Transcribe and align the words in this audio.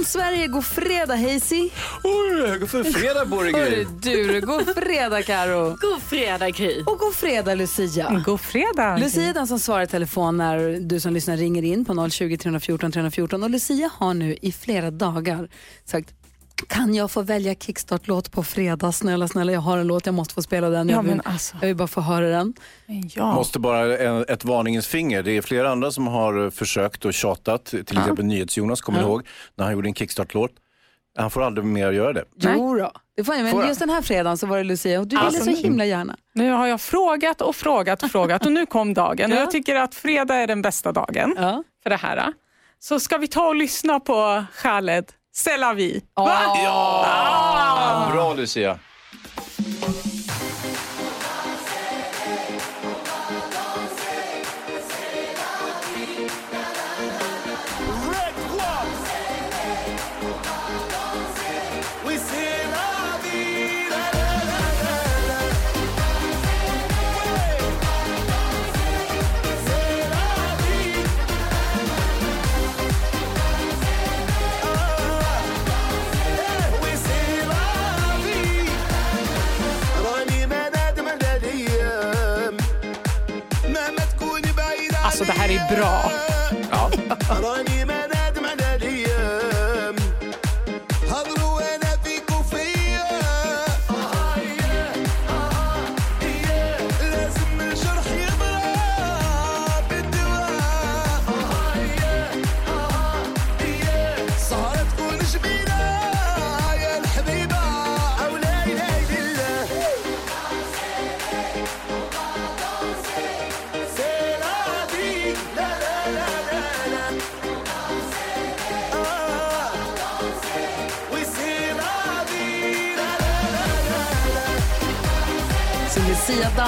Morgon 0.00 0.08
Sverige, 0.08 0.46
god 0.46 0.64
fredag 0.64 1.16
Hazy. 1.16 1.70
Oj, 2.04 2.58
god 2.58 2.68
fredag 2.68 3.26
på 3.26 3.42
dig 3.42 3.52
Hörru 3.52 3.70
Gry. 3.70 3.86
du, 4.02 4.40
god 4.40 4.74
fredag 4.74 5.22
Karo. 5.22 5.76
God 5.80 6.02
fredag 6.02 6.50
Gry. 6.50 6.82
Och 6.86 6.98
god 6.98 7.14
fredag 7.14 7.54
Lucia. 7.54 8.22
God 8.26 8.40
fredag. 8.40 8.96
Lucia 8.96 9.22
är 9.26 9.34
den 9.34 9.46
som 9.46 9.58
svarar 9.58 9.82
i 9.82 9.86
telefon 9.86 10.36
när 10.36 10.80
du 10.80 11.00
som 11.00 11.14
lyssnar 11.14 11.36
ringer 11.36 11.62
in 11.62 11.84
på 11.84 12.10
020 12.10 12.36
314 12.36 12.92
314 12.92 13.42
och 13.42 13.50
Lucia 13.50 13.90
har 13.94 14.14
nu 14.14 14.36
i 14.42 14.52
flera 14.52 14.90
dagar 14.90 15.48
sagt 15.84 16.14
kan 16.68 16.94
jag 16.94 17.10
få 17.10 17.22
välja 17.22 17.54
kickstart-låt 17.54 18.32
på 18.32 18.42
fredag? 18.44 18.92
Snälla, 18.92 19.28
snälla, 19.28 19.52
jag 19.52 19.60
har 19.60 19.78
en 19.78 19.86
låt, 19.86 20.06
jag 20.06 20.14
måste 20.14 20.34
få 20.34 20.42
spela 20.42 20.68
den. 20.70 20.88
Ja, 20.88 20.94
Jag 20.96 21.02
vill, 21.02 21.10
men 21.10 21.20
alltså. 21.24 21.56
jag 21.60 21.66
vill 21.68 21.76
bara 21.76 21.88
få 21.88 22.00
höra 22.00 22.28
den. 22.28 22.54
Ja. 23.14 23.34
Måste 23.34 23.58
bara 23.58 23.98
en, 23.98 24.24
ett 24.28 24.44
varningens 24.44 24.86
finger. 24.86 25.22
Det 25.22 25.36
är 25.36 25.42
flera 25.42 25.70
andra 25.70 25.90
som 25.90 26.06
har 26.06 26.44
eh, 26.44 26.50
försökt 26.50 27.04
och 27.04 27.14
tjatat. 27.14 27.64
Till 27.64 27.98
exempel 27.98 28.24
NyhetsJonas, 28.24 28.80
kommer 28.80 28.98
ni 28.98 29.04
ihåg? 29.04 29.26
När 29.54 29.64
han 29.64 29.74
gjorde 29.74 29.88
en 29.88 29.94
kickstart-låt. 29.94 30.50
Han 31.18 31.30
får 31.30 31.42
aldrig 31.42 31.64
mer 31.66 31.92
göra 31.92 32.12
det. 32.12 32.24
Jo 32.36 32.74
då. 32.76 32.92
det 33.16 33.24
får 33.24 33.34
jag. 33.36 33.50
Får 33.50 33.52
Men 33.52 33.60
jag? 33.60 33.68
just 33.68 33.80
den 33.80 33.90
här 33.90 34.02
fredagen 34.02 34.38
så 34.38 34.46
var 34.46 34.56
det 34.58 34.64
Lucia 34.64 35.00
och 35.00 35.06
du 35.06 35.16
ville 35.16 35.26
Alltså, 35.26 35.44
så 35.44 35.50
himla 35.50 35.84
gärna. 35.84 36.16
Nu 36.34 36.50
har 36.50 36.66
jag 36.66 36.80
frågat 36.80 37.40
och 37.40 37.56
frågat 37.56 38.02
och 38.02 38.10
frågat 38.10 38.46
och 38.46 38.52
nu 38.52 38.66
kom 38.66 38.94
dagen. 38.94 39.32
Och 39.32 39.36
Ja. 39.36 39.40
jag 39.40 39.50
tycker 39.50 39.74
att 39.74 39.94
fredag 39.94 40.34
är 40.34 40.46
den 40.46 40.62
bästa 40.62 40.92
dagen 40.92 41.34
Ja. 41.38 41.62
för 41.82 41.90
det 41.90 41.96
här. 41.96 42.32
Så 42.78 43.00
ska 43.00 43.18
vi 43.18 43.28
ta 43.28 43.46
och 43.48 43.56
lyssna 43.56 44.00
på 44.00 44.44
Khaled, 44.62 45.04
C'est 45.32 45.56
la 45.56 45.72
vie. 45.74 46.02
Ja! 46.18 48.08
Bra 48.12 48.34
Lucia. 48.34 48.78
Alltså 85.10 85.24
det 85.24 85.32
här 85.32 85.48
är 85.48 85.76
bra. 85.76 86.12
Ja. 86.70 86.90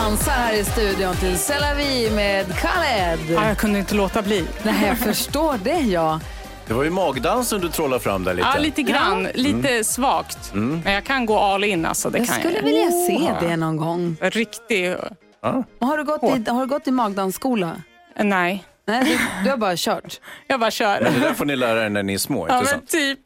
Dansar 0.02 0.32
här 0.32 0.52
i 0.54 0.64
studion 0.64 1.16
till 1.16 1.34
C'est 1.34 1.60
la 1.60 1.74
vie 1.74 2.10
med 2.10 2.46
Khaled. 2.56 3.18
Ja, 3.30 3.48
jag 3.48 3.58
kunde 3.58 3.78
inte 3.78 3.94
låta 3.94 4.22
bli. 4.22 4.44
Nej, 4.62 4.86
jag 4.86 4.98
förstår 4.98 5.54
det 5.64 5.78
ja. 5.80 6.20
Det 6.66 6.74
var 6.74 6.84
ju 6.84 6.90
magdansen 6.90 7.60
du 7.60 7.68
trollade 7.68 8.02
fram 8.02 8.24
där 8.24 8.34
lite. 8.34 8.48
Ja, 8.54 8.60
lite 8.60 8.82
grann. 8.82 9.28
Lite 9.34 9.84
svagt. 9.84 10.38
Men 10.54 10.92
jag 10.92 11.04
kan 11.04 11.26
gå 11.26 11.38
all 11.38 11.64
in. 11.64 11.86
Alltså, 11.86 12.10
det 12.10 12.18
Jag 12.18 12.26
kan 12.26 12.38
skulle 12.40 12.56
jag. 12.56 12.62
vilja 12.62 12.90
se 12.90 13.46
det 13.46 13.56
någon 13.56 13.76
gång. 13.76 14.16
Riktig... 14.20 14.94
Ja. 15.42 15.64
Har 15.80 15.98
du 15.98 16.04
gått 16.04 16.22
i, 16.22 16.50
har 16.50 16.60
du 16.60 16.66
gått 16.66 16.86
i 16.86 16.90
magdansskola? 16.90 17.72
Nej, 18.16 18.64
Nej, 18.86 19.04
du, 19.04 19.44
du 19.44 19.50
har 19.50 19.56
bara 19.56 19.74
kört. 19.76 20.20
jag 20.46 20.60
bara 20.60 20.70
kör. 20.70 21.00
Det 21.00 21.20
där 21.20 21.34
får 21.34 21.44
ni 21.44 21.56
lära 21.56 21.84
er 21.84 21.88
när 21.88 22.02
ni 22.02 22.14
är 22.14 22.18
små, 22.18 22.48
Ja, 22.48 22.58
inte 22.58 22.64
men 22.70 22.80
sant? 22.80 22.90
typ. 22.90 23.18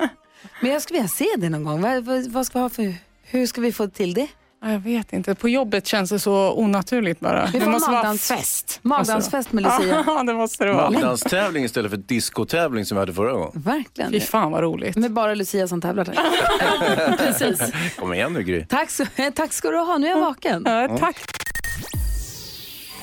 Men 0.60 0.70
jag 0.72 0.82
skulle 0.82 0.98
vilja 0.98 1.08
se 1.08 1.26
det 1.38 1.48
någon 1.48 1.64
gång. 1.64 1.80
Vad, 1.82 2.04
vad, 2.04 2.26
vad 2.26 2.46
ska 2.46 2.58
vi 2.58 2.62
ha 2.62 2.68
för, 2.68 2.94
hur 3.22 3.46
ska 3.46 3.60
vi 3.60 3.72
få 3.72 3.86
till 3.86 4.14
det? 4.14 4.26
Ja, 4.62 4.70
Jag 4.72 4.78
vet 4.78 5.12
inte. 5.12 5.34
På 5.34 5.48
jobbet 5.48 5.86
känns 5.86 6.10
det 6.10 6.18
så 6.18 6.52
onaturligt 6.52 7.20
bara. 7.20 7.46
Det 7.46 7.60
får 7.60 7.70
måste 7.70 7.90
vara 7.90 8.02
magdans- 8.02 8.28
fest. 8.28 8.78
Magdansfest 8.82 9.52
med 9.52 9.62
Lucia. 9.78 10.04
Ja, 10.06 10.22
det 10.22 10.32
måste 10.34 10.64
det 10.64 10.72
vara. 10.72 10.90
Magdanstävling 10.90 11.64
istället 11.64 11.90
för 11.90 11.98
discotävling 11.98 12.84
som 12.84 12.96
vi 12.96 13.00
hade 13.00 13.12
förra 13.14 13.32
gången. 13.32 13.50
Verkligen. 13.54 14.10
Fy 14.12 14.20
fan 14.20 14.52
vad 14.52 14.60
roligt. 14.62 14.96
Med 14.96 15.12
bara 15.12 15.34
Lucia 15.34 15.68
som 15.68 15.80
tävlar. 15.80 16.04
Tack. 16.04 16.16
Precis. 17.18 17.60
Kom 17.98 18.12
igen 18.14 18.32
nu 18.32 18.42
Gry. 18.42 18.66
Tack, 18.66 18.90
så, 18.90 19.04
tack 19.34 19.52
ska 19.52 19.70
du 19.70 19.76
ha. 19.78 19.98
Nu 19.98 20.06
är 20.06 20.10
jag 20.10 20.20
vaken. 20.20 20.62
Ja, 20.66 20.98
tack. 20.98 21.16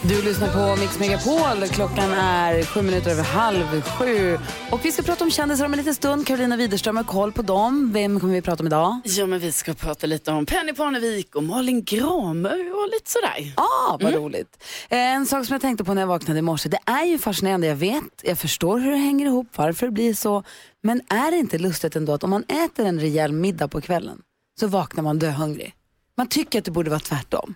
Du 0.09 0.21
lyssnar 0.21 0.53
på 0.75 0.81
Mix 0.81 0.99
Megapol. 0.99 1.67
Klockan 1.67 2.11
är 2.11 2.63
sju 2.65 2.81
minuter 2.81 3.11
över 3.11 3.23
halv 3.23 3.81
sju. 3.81 4.37
Och 4.71 4.85
vi 4.85 4.91
ska 4.91 5.03
prata 5.03 5.23
om 5.23 5.31
kändisar 5.31 5.65
om 5.65 5.73
en 5.73 5.77
liten 5.77 5.95
stund. 5.95 6.27
Carolina 6.27 6.57
Widerström 6.57 6.97
har 6.97 7.03
koll 7.03 7.31
på 7.31 7.41
dem. 7.41 7.91
Vem 7.93 8.19
kommer 8.19 8.33
vi 8.33 8.41
prata 8.41 8.63
om 8.63 8.67
idag? 8.67 8.99
Ja, 9.03 9.25
men 9.25 9.39
vi 9.39 9.51
ska 9.51 9.73
prata 9.73 10.07
lite 10.07 10.31
om 10.31 10.45
Penny 10.45 10.73
Parnevik 10.73 11.35
och 11.35 11.43
Malin 11.43 11.83
Gramer 11.83 12.73
och 12.75 12.89
lite 12.93 13.09
sådär. 13.11 13.53
Ah, 13.57 13.97
vad 14.01 14.13
roligt. 14.13 14.63
Eh, 14.89 14.97
En 14.99 15.25
sak 15.25 15.45
som 15.45 15.53
jag 15.53 15.61
tänkte 15.61 15.83
på 15.83 15.93
när 15.93 16.01
jag 16.01 16.07
vaknade 16.07 16.39
i 16.39 16.41
morse. 16.41 16.69
Det 16.69 16.79
är 16.85 17.05
ju 17.05 17.17
fascinerande. 17.17 17.67
Jag 17.67 17.75
vet, 17.75 18.03
jag 18.21 18.37
förstår 18.39 18.79
hur 18.79 18.91
det 18.91 18.97
hänger 18.97 19.25
ihop, 19.25 19.47
varför 19.55 19.85
det 19.85 19.91
blir 19.91 20.13
så. 20.13 20.43
Men 20.83 21.01
är 21.09 21.31
det 21.31 21.37
inte 21.37 21.57
lustigt 21.57 21.95
ändå 21.95 22.13
att 22.13 22.23
om 22.23 22.29
man 22.29 22.43
äter 22.43 22.85
en 22.85 22.99
rejäl 22.99 23.31
middag 23.31 23.67
på 23.67 23.81
kvällen 23.81 24.21
så 24.59 24.67
vaknar 24.67 25.03
man 25.03 25.19
döhungrig. 25.19 25.73
Man 26.17 26.27
tycker 26.27 26.59
att 26.59 26.65
det 26.65 26.71
borde 26.71 26.89
vara 26.89 26.99
tvärtom. 26.99 27.55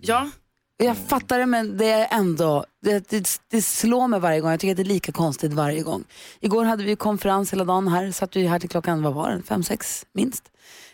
Ja, 0.00 0.28
Jag 0.76 0.96
fattar 0.96 1.38
det 1.38 1.46
men 1.46 1.76
det 1.76 1.90
är 1.90 2.08
ändå, 2.18 2.64
det, 2.82 3.08
det, 3.08 3.40
det 3.50 3.62
slår 3.62 4.08
mig 4.08 4.20
varje 4.20 4.40
gång. 4.40 4.50
Jag 4.50 4.60
tycker 4.60 4.72
att 4.72 4.76
det 4.76 4.82
är 4.82 4.84
lika 4.84 5.12
konstigt 5.12 5.52
varje 5.52 5.82
gång. 5.82 6.04
Igår 6.40 6.64
hade 6.64 6.84
vi 6.84 6.96
konferens 6.96 7.52
hela 7.52 7.64
dagen 7.64 7.88
här, 7.88 8.10
satt 8.12 8.36
vi 8.36 8.46
här 8.46 8.58
till 8.58 8.68
klockan, 8.68 9.02
vad 9.02 9.14
var 9.14 9.30
det, 9.30 9.42
fem, 9.42 9.62
sex 9.62 10.06
minst. 10.12 10.44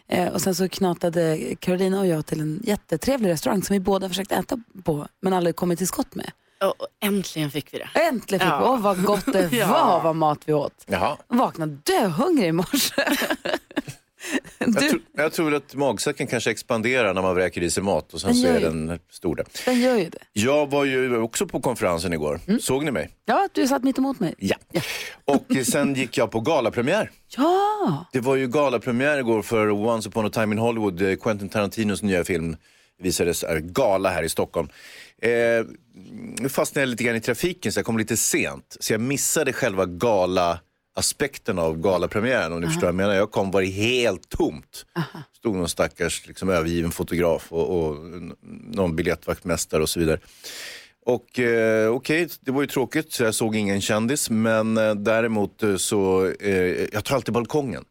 Eh, 0.08 0.28
och 0.28 0.40
sen 0.40 0.54
så 0.54 0.68
knatade 0.68 1.38
Carolina 1.60 2.00
och 2.00 2.06
jag 2.06 2.26
till 2.26 2.40
en 2.40 2.60
jättetrevlig 2.64 3.30
restaurang 3.30 3.62
som 3.62 3.74
vi 3.74 3.80
båda 3.80 4.08
försökt 4.08 4.32
äta 4.32 4.58
på 4.84 5.06
men 5.22 5.32
aldrig 5.32 5.56
kommit 5.56 5.78
till 5.78 5.86
skott 5.88 6.14
med. 6.14 6.30
och 6.78 6.86
äntligen 7.00 7.50
fick 7.50 7.74
vi 7.74 7.78
det. 7.78 8.00
Äntligen 8.00 8.40
fick 8.40 8.48
Ja. 8.50 8.58
vi, 8.60 8.64
åh 8.66 8.80
vad 8.80 9.02
gott 9.04 9.32
det 9.32 9.52
Ja. 9.52 9.66
var 9.68 10.02
vad 10.02 10.16
mat 10.16 10.38
vi 10.44 10.52
åt. 10.52 10.84
Jaha. 10.86 11.16
Vaknade 11.28 11.72
döhungrig 11.84 12.48
i 12.48 12.52
morse. 12.52 12.94
Jag, 14.58 14.72
du, 14.74 14.88
tror, 14.88 15.00
jag 15.12 15.32
tror 15.32 15.54
att 15.54 15.74
magsäcken 15.74 16.26
kanske 16.26 16.50
expanderar 16.50 17.14
när 17.14 17.22
man 17.22 17.34
vräker 17.34 17.62
i 17.62 17.70
sig 17.70 17.82
mat 17.82 18.14
och 18.14 18.20
sen 18.20 18.34
så 18.34 18.46
är 18.46 18.60
den 18.60 18.98
stor 19.10 19.36
där. 19.36 19.46
den 19.64 19.80
gör 19.80 19.96
ju 19.96 20.08
det. 20.08 20.18
Jag 20.32 20.70
var 20.70 20.84
ju 20.84 21.18
också 21.18 21.46
på 21.46 21.60
konferensen 21.60 22.12
igår. 22.12 22.40
Såg 22.60 22.84
ni 22.84 22.90
mig? 22.90 23.10
Ja, 23.24 23.48
du 23.52 23.68
satt 23.68 23.84
mitt 23.84 23.98
emot 23.98 24.20
mig. 24.20 24.34
Ja. 24.38 24.56
Och 25.24 25.56
eh, 25.56 25.62
sen 25.62 25.94
gick 25.94 26.18
jag 26.18 26.30
på 26.30 26.40
galapremiär. 26.40 27.10
Ja, 27.36 28.04
Det 28.12 28.20
var 28.20 28.36
ju 28.36 28.48
galapremiär 28.48 29.18
igår 29.18 29.42
för 29.42 29.70
Once 29.70 30.08
upon 30.08 30.26
a 30.26 30.30
time 30.32 30.54
in 30.54 30.58
Hollywood, 30.58 31.02
eh, 31.02 31.16
Quentin 31.16 31.48
Tarantinos 31.48 32.02
nya 32.02 32.24
film 32.24 32.56
visades 33.02 33.42
är 33.44 33.58
gala 33.58 34.08
här 34.10 34.22
i 34.22 34.28
Stockholm. 34.28 34.68
Eh, 35.22 35.30
nu 36.40 36.48
fastnade 36.48 36.82
jag 36.82 36.88
lite 36.88 37.04
grann 37.04 37.16
i 37.16 37.20
trafiken 37.20 37.72
så 37.72 37.78
jag 37.78 37.86
kom 37.86 37.98
lite 37.98 38.16
sent. 38.16 38.76
Så 38.80 38.92
jag 38.92 39.00
missade 39.00 39.52
själva 39.52 39.86
gala 39.86 40.58
aspekten 41.00 41.58
av 41.58 41.80
galapremiären 41.80 42.52
om 42.52 42.60
ni 42.60 42.66
förstår 42.66 42.80
vad 42.82 42.88
jag 42.88 42.94
menar. 42.94 43.14
Jag 43.14 43.30
kom 43.30 43.50
var 43.50 43.60
det 43.60 43.66
helt 43.66 44.28
tomt. 44.28 44.86
Stod 45.36 45.56
någon 45.56 45.68
stackars 45.68 46.26
liksom, 46.26 46.48
övergiven 46.48 46.90
fotograf 46.90 47.46
och, 47.52 47.78
och 47.78 47.96
någon 48.74 48.96
biljettvaktmästare 48.96 49.82
och 49.82 49.88
så 49.88 50.00
vidare. 50.00 50.18
Och 51.06 51.38
eh, 51.38 51.90
okej, 51.90 52.28
det 52.40 52.50
var 52.50 52.60
ju 52.60 52.66
tråkigt 52.66 53.12
så 53.12 53.22
jag 53.22 53.34
såg 53.34 53.56
ingen 53.56 53.80
kändis 53.80 54.30
men 54.30 54.76
eh, 54.76 54.94
däremot 54.94 55.62
eh, 55.62 55.76
så, 55.76 56.26
eh, 56.40 56.52
jag 56.92 57.04
tar 57.04 57.16
alltid 57.16 57.34
balkongen. 57.34 57.84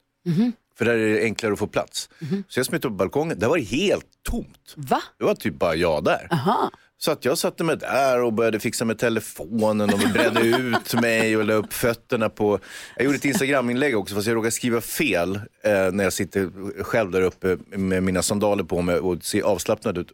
För 0.77 0.85
där 0.85 0.93
är 0.93 1.13
det 1.13 1.23
enklare 1.23 1.53
att 1.53 1.59
få 1.59 1.67
plats. 1.67 2.09
Så 2.47 2.59
jag 2.59 2.65
smet 2.65 2.85
upp 2.85 2.91
på 2.91 2.95
balkongen, 2.95 3.39
där 3.39 3.47
var 3.47 3.57
det 3.57 3.63
helt 3.63 4.05
tomt. 4.29 4.73
va? 4.75 5.01
Det 5.17 5.23
var 5.23 5.35
typ 5.35 5.59
bara 5.59 5.75
jag 5.75 6.03
där. 6.03 6.27
Aha. 6.31 6.71
Så 7.01 7.11
att 7.11 7.25
jag 7.25 7.37
satte 7.37 7.63
mig 7.63 7.77
där 7.77 8.21
och 8.21 8.33
började 8.33 8.59
fixa 8.59 8.85
med 8.85 8.97
telefonen 8.97 9.93
och 9.93 9.99
bredde 10.13 10.41
ut 10.41 10.93
mig 11.01 11.37
och 11.37 11.45
la 11.45 11.53
upp 11.53 11.73
fötterna 11.73 12.29
på... 12.29 12.59
Jag 12.95 13.05
gjorde 13.05 13.17
ett 13.17 13.25
Instagram-inlägg 13.25 13.97
också 13.97 14.15
fast 14.15 14.27
jag 14.27 14.35
råkade 14.35 14.51
skriva 14.51 14.81
fel 14.81 15.35
eh, 15.63 15.71
när 15.91 16.03
jag 16.03 16.13
sitter 16.13 16.49
själv 16.83 17.11
där 17.11 17.21
uppe 17.21 17.57
med 17.69 18.03
mina 18.03 18.21
sandaler 18.23 18.63
på 18.63 18.81
mig 18.81 18.95
och 18.99 19.23
ser 19.23 19.41
avslappnad 19.41 19.97
ut. 19.97 20.07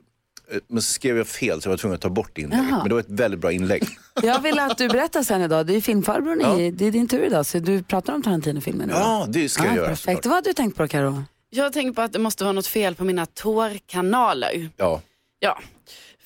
Eh, 0.52 0.58
Men 0.68 0.82
så 0.82 0.94
skrev 0.94 1.18
jag 1.18 1.28
fel 1.28 1.62
så 1.62 1.68
jag 1.68 1.72
var 1.72 1.78
tvungen 1.78 1.96
att 1.96 2.02
ta 2.02 2.10
bort 2.10 2.38
inlägget. 2.38 2.66
Jaha. 2.70 2.78
Men 2.80 2.88
det 2.90 2.94
var 2.94 3.00
ett 3.02 3.10
väldigt 3.10 3.40
bra 3.40 3.52
inlägg. 3.52 3.84
Jag 4.24 4.42
vill 4.42 4.60
att 4.60 4.78
du 4.78 4.88
berättar 4.88 5.24
sen 5.24 5.42
idag. 5.42 5.66
Det 5.68 5.76
är 5.76 5.81
filmfarbrorn 5.81 6.40
Ja. 6.42 6.60
i, 6.60 6.72
det 6.72 6.86
är 6.86 6.92
din 6.92 7.08
tur 7.08 7.24
idag. 7.24 7.46
Så 7.46 7.60
du 7.60 7.84
pratar 7.84 8.14
om 8.14 8.22
Tarantino-filmen 8.24 8.90
idag. 8.90 9.02
Ja, 9.02 9.26
det 9.30 9.50
ska 9.50 9.66
jag 9.66 9.76
göra. 9.76 9.88
Perfekt. 9.88 10.06
såklart. 10.06 10.26
Vad 10.26 10.34
har 10.36 10.42
du 10.42 10.54
tänkt 10.54 10.78
på 10.78 10.88
Karo? 10.88 11.24
Jag 11.50 11.74
tänker 11.74 11.92
på 11.94 12.02
att 12.02 12.14
det 12.14 12.20
måste 12.20 12.44
vara 12.44 12.54
något 12.54 12.68
fel 12.68 12.96
på 12.96 13.04
mina 13.04 13.26
tårkanaler. 13.26 14.70
Ja. 14.78 15.02
Ja, 15.40 15.60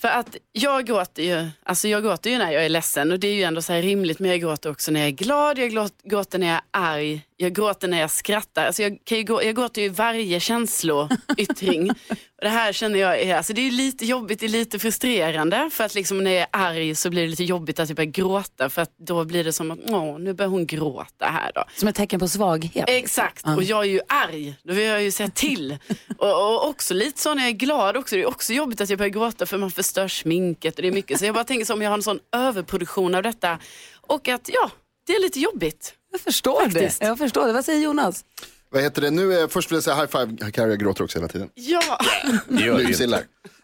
för 0.01 0.07
att 0.07 0.35
jag 0.51 0.85
gråter 0.85 1.23
ju, 1.23 1.49
alltså 1.63 1.87
jag 1.87 2.03
gråter 2.03 2.29
ju 2.29 2.37
när 2.37 2.51
jag 2.51 2.65
är 2.65 2.69
ledsen 2.69 3.11
och 3.11 3.19
det 3.19 3.27
är 3.27 3.33
ju 3.33 3.43
ändå 3.43 3.61
så 3.61 3.73
här 3.73 3.81
rimligt 3.81 4.19
men 4.19 4.31
jag 4.31 4.39
gråter 4.39 4.71
också 4.71 4.91
när 4.91 4.99
jag 4.99 5.07
är 5.07 5.13
glad, 5.13 5.57
jag 5.57 5.89
gråter 6.03 6.39
när 6.39 6.47
jag 6.47 6.55
är 6.55 6.61
arg, 6.71 7.21
jag 7.41 7.53
gråter 7.53 7.87
när 7.87 7.99
jag 7.99 8.11
skrattar. 8.11 8.65
Alltså 8.65 8.83
jag, 8.83 8.97
kan 9.03 9.17
ju 9.17 9.23
gå, 9.23 9.43
jag 9.43 9.55
gråter 9.55 9.81
ju 9.81 9.89
varje 9.89 10.39
känsloyttring. 10.39 11.89
och 11.89 11.95
det 12.41 12.49
här 12.49 12.73
känner 12.73 12.99
jag 12.99 13.21
är, 13.21 13.35
alltså 13.35 13.53
det 13.53 13.61
är 13.61 13.71
lite 13.71 14.05
jobbigt, 14.05 14.39
det 14.39 14.45
är 14.45 14.49
lite 14.49 14.79
frustrerande 14.79 15.69
för 15.71 15.83
att 15.83 15.95
liksom 15.95 16.23
när 16.23 16.31
jag 16.31 16.41
är 16.41 16.47
arg 16.51 16.95
så 16.95 17.09
blir 17.09 17.21
det 17.21 17.27
lite 17.27 17.43
jobbigt 17.43 17.79
att 17.79 17.89
jag 17.89 17.95
börjar 17.95 18.11
gråta 18.11 18.69
för 18.69 18.81
att 18.81 18.97
då 18.97 19.25
blir 19.25 19.43
det 19.43 19.53
som 19.53 19.71
att 19.71 19.79
åh, 19.87 20.19
nu 20.19 20.33
börjar 20.33 20.49
hon 20.49 20.65
gråta 20.65 21.25
här 21.25 21.51
då. 21.55 21.63
Som 21.75 21.87
ett 21.87 21.95
tecken 21.95 22.19
på 22.19 22.27
svaghet. 22.27 22.85
Exakt, 22.87 23.45
och 23.47 23.63
jag 23.63 23.79
är 23.79 23.89
ju 23.89 24.01
arg. 24.07 24.55
Då 24.63 24.73
vill 24.73 24.85
jag 24.85 25.03
ju 25.03 25.11
säga 25.11 25.29
till. 25.29 25.77
och, 26.17 26.53
och 26.53 26.69
också 26.69 26.93
lite 26.93 27.21
så 27.21 27.33
när 27.33 27.41
jag 27.41 27.49
är 27.49 27.57
glad 27.57 27.97
också. 27.97 28.15
Det 28.15 28.21
är 28.21 28.27
också 28.27 28.53
jobbigt 28.53 28.81
att 28.81 28.89
jag 28.89 28.97
börjar 28.97 29.09
gråta 29.09 29.45
för 29.45 29.57
man 29.57 29.71
förstör 29.71 30.07
sminket 30.07 30.75
och 30.75 30.81
det 30.81 30.87
är 30.87 30.91
mycket. 30.91 31.19
Så 31.19 31.25
jag 31.25 31.35
bara 31.35 31.43
tänker 31.43 31.65
så 31.65 31.73
om 31.73 31.81
jag 31.81 31.89
har 31.89 31.97
en 31.97 32.03
sån 32.03 32.19
överproduktion 32.35 33.15
av 33.15 33.23
detta 33.23 33.59
och 34.01 34.27
att 34.27 34.49
ja, 34.53 34.71
det 35.07 35.13
är 35.13 35.21
lite 35.21 35.39
jobbigt. 35.39 35.95
Jag 36.11 36.21
förstår 36.21 36.61
Faktiskt. 36.63 36.99
det. 36.99 37.05
Jag 37.05 37.17
förstår 37.17 37.47
det. 37.47 37.53
Vad 37.53 37.65
säger 37.65 37.79
Jonas? 37.83 38.25
Vad 38.71 38.81
heter 38.83 39.01
det? 39.01 39.11
Nu 39.11 39.33
är, 39.33 39.47
först 39.47 39.71
vill 39.71 39.75
jag 39.75 39.83
säga 39.83 39.95
high 39.95 40.07
five, 40.07 40.51
Carrie 40.51 40.69
jag 40.71 40.79
gråter 40.79 41.03
också 41.03 41.17
hela 41.17 41.27
tiden. 41.27 41.49
Ja, 41.53 41.99
Det 42.47 42.55
det. 42.71 42.77
Lyxillar. 42.77 43.19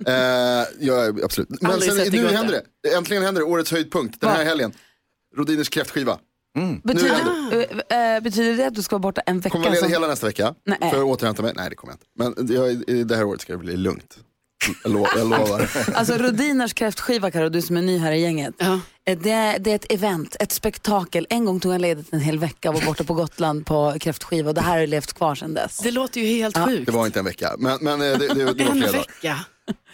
Eh, 0.06 0.14
ja, 0.80 1.14
absolut. 1.24 1.50
Men 1.62 1.72
Aldrig 1.72 1.92
sen, 1.92 2.04
sett 2.04 2.12
dig 2.12 2.22
nu 2.24 2.28
händer 2.28 2.62
det. 2.84 2.94
Äntligen 2.96 3.24
händer 3.24 3.42
det. 3.42 3.46
Årets 3.48 3.72
höjdpunkt 3.72 4.22
den 4.22 4.30
här 4.30 4.38
Va? 4.38 4.44
helgen. 4.44 4.74
Rodiners 5.36 5.70
kräftskiva. 5.70 6.20
Betyder, 6.84 7.16
äh, 8.16 8.22
betyder 8.24 8.58
det 8.58 8.66
att 8.68 8.76
du 8.76 8.82
ska 8.82 8.96
vara 8.96 9.00
borta 9.02 9.22
en 9.22 9.40
vecka? 9.40 9.50
Kommer 9.50 9.64
vara 9.66 9.72
ledig 9.74 9.84
som- 9.84 9.92
hela 9.92 10.08
nästa 10.08 10.28
vecka. 10.28 10.56
Nej. 10.66 10.78
För 10.80 10.88
att 10.98 11.04
återhämta 11.06 11.42
mig. 11.44 11.54
Nej 11.56 11.70
det 11.70 11.76
kommer 11.76 11.94
jag 12.16 12.30
inte. 12.32 12.46
Men 12.48 12.56
jag, 12.56 12.90
i 12.90 13.04
det 13.04 13.16
här 13.16 13.24
året 13.24 13.42
ska 13.42 13.54
det 13.54 13.60
bli 13.60 13.78
lugnt. 13.78 14.18
Jag, 14.84 14.92
lo, 14.92 15.08
jag 15.16 15.30
lovar. 15.30 15.70
Alltså 15.94 16.14
Rodiners 16.14 16.74
kräftskiva, 16.74 17.32
Karo, 17.32 17.50
du 17.50 17.62
som 17.62 17.78
är 17.78 17.82
ny 17.82 17.98
här 17.98 18.12
i 18.12 18.22
gänget. 18.22 18.56
Ja. 18.58 18.80
Det, 19.04 19.32
är, 19.32 19.60
det 19.60 19.72
är 19.72 19.76
ett 19.76 19.92
event, 19.92 20.36
ett 20.40 20.52
spektakel. 20.52 21.28
En 21.30 21.46
gång 21.46 21.60
tog 21.60 21.72
han 21.72 21.82
ledigt 21.82 22.14
en 22.14 22.20
hel 22.20 22.40
vecka 22.40 22.70
och 22.70 22.76
var 22.76 22.86
borta 22.86 23.04
på 23.04 23.14
Gotland 23.14 23.66
på 23.66 23.96
kräftskiva 24.00 24.50
och 24.50 24.56
det 24.56 24.62
här 24.62 24.80
har 24.80 24.88
levt 24.88 25.14
kvar 25.14 25.36
sedan 25.36 25.54
dess. 25.54 25.78
det 25.78 25.92
låter 25.92 26.22
ju 26.22 26.28
helt 26.28 26.58
sjukt. 26.58 26.86
Det 26.86 26.92
var 26.92 27.06
inte 27.06 27.20
en 27.20 27.26
vecka. 27.26 27.56
Men, 27.58 27.78
men 27.82 28.02
eh, 28.02 28.18
det, 28.20 28.28
det, 28.28 28.34
det 28.34 28.44
var 28.46 28.52
en 28.52 28.56
flera 28.56 28.92
dagar. 28.92 28.92
vecka. 28.92 29.40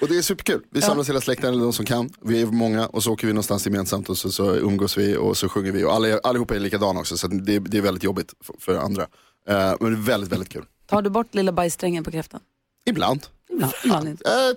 Och 0.02 0.08
det 0.08 0.18
är 0.18 0.22
superkul. 0.22 0.62
Vi 0.72 0.82
samlas 0.82 1.10
hela 1.10 1.22
släkten, 1.22 1.50
eller 1.50 1.64
de 1.64 1.74
som 1.74 1.86
kan. 1.86 2.10
Vi 2.22 2.42
är 2.42 2.46
många 2.46 2.88
och 2.88 3.04
så 3.04 3.12
åker 3.14 3.28
vi 3.28 3.34
någonstans 3.34 3.66
gemensamt 3.66 4.10
och 4.10 4.18
så, 4.18 4.32
så 4.32 4.56
umgås 4.56 4.98
vi 4.98 5.18
och 5.18 5.38
så 5.38 5.50
sjunger 5.50 5.72
vi. 5.72 5.84
Och 5.84 5.94
alla, 5.94 6.20
allihopa 6.24 6.56
är 6.56 6.60
likadana 6.60 7.00
också 7.00 7.18
så 7.18 7.28
det, 7.28 7.60
det 7.60 7.78
är 7.78 7.82
väldigt 7.82 8.04
jobbigt 8.04 8.34
för, 8.44 8.56
för 8.60 8.78
andra. 8.78 9.04
Eh, 9.48 9.74
men 9.80 9.92
det 9.92 9.98
är 9.98 10.04
väldigt, 10.04 10.32
väldigt 10.32 10.50
kul. 10.50 10.66
Tar 10.88 11.02
du 11.02 11.10
bort 11.10 11.36
lilla 11.36 11.52
bajssträngen 11.52 12.04
på 12.04 12.12
kräftan? 12.12 12.40
Ibland. 12.86 13.22
Ibland, 13.52 13.74
ibland 13.84 14.08
inte. 14.08 14.30
Eh, 14.30 14.56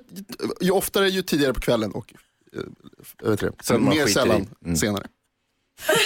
ju 0.60 0.70
oftare 0.70 1.08
ju 1.08 1.22
tidigare 1.22 1.54
på 1.54 1.60
kvällen 1.60 1.92
och 1.92 2.14
jag 3.22 3.30
vet 3.30 3.40
det. 3.40 3.52
Sen 3.62 3.84
mer 3.84 4.06
sällan. 4.06 4.48
Mm. 4.64 4.76
senare. 4.76 5.06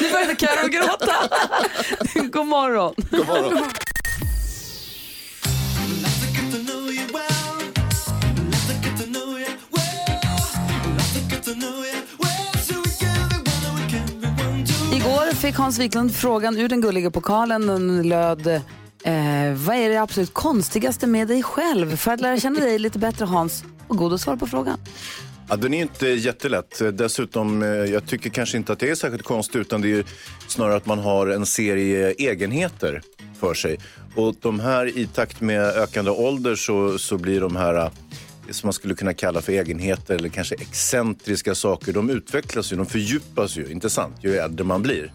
Nu 0.00 0.10
började 0.10 0.34
Karo 0.34 0.68
gråta. 0.68 1.14
God 2.32 2.46
morgon. 2.46 2.94
God 3.10 3.26
morgon. 3.26 3.64
Igår 14.92 15.34
fick 15.34 15.56
Hans 15.56 15.78
Wiklund 15.78 16.16
frågan 16.16 16.58
ur 16.58 16.68
den 16.68 16.80
gulliga 16.80 17.10
pokalen. 17.10 17.66
Den 17.66 18.08
löd, 18.08 18.62
eh, 19.04 19.54
vad 19.54 19.76
är 19.76 19.88
det 19.88 19.96
absolut 20.02 20.34
konstigaste 20.34 21.06
med 21.06 21.28
dig 21.28 21.42
själv? 21.42 21.96
För 21.96 22.12
att 22.12 22.20
lära 22.20 22.40
känna 22.40 22.60
dig 22.60 22.78
lite 22.78 22.98
bättre 22.98 23.24
Hans, 23.24 23.64
och 23.88 23.96
god 23.96 24.12
att 24.12 24.20
svara 24.20 24.36
på 24.36 24.46
frågan. 24.46 24.78
Ja, 25.48 25.56
den 25.56 25.74
är 25.74 25.82
inte 25.82 26.08
jättelätt. 26.08 26.82
Dessutom, 26.92 27.62
eh, 27.62 27.68
jag 27.68 28.06
tycker 28.06 28.30
kanske 28.30 28.56
inte 28.56 28.72
att 28.72 28.78
det 28.78 28.90
är 28.90 28.94
särskilt 28.94 29.24
konstigt 29.24 29.60
utan 29.60 29.80
det 29.80 29.92
är 29.92 30.04
snarare 30.48 30.76
att 30.76 30.86
man 30.86 30.98
har 30.98 31.26
en 31.26 31.46
serie 31.46 32.12
egenheter 32.12 33.02
för 33.40 33.54
sig. 33.54 33.78
Och 34.14 34.34
de 34.40 34.60
här 34.60 34.98
i 34.98 35.06
takt 35.06 35.40
med 35.40 35.62
ökande 35.62 36.10
ålder 36.10 36.54
så, 36.54 36.98
så 36.98 37.18
blir 37.18 37.40
de 37.40 37.56
här 37.56 37.74
eh, 37.74 37.90
som 38.50 38.66
man 38.66 38.72
skulle 38.72 38.94
kunna 38.94 39.14
kalla 39.14 39.40
för 39.40 39.52
egenheter 39.52 40.14
eller 40.14 40.28
kanske 40.28 40.54
excentriska 40.54 41.54
saker, 41.54 41.92
de 41.92 42.10
utvecklas 42.10 42.72
ju, 42.72 42.76
de 42.76 42.86
fördjupas 42.86 43.56
ju, 43.56 43.66
inte 43.66 43.90
sant, 43.90 44.16
ju 44.20 44.36
äldre 44.36 44.64
man 44.64 44.82
blir. 44.82 45.12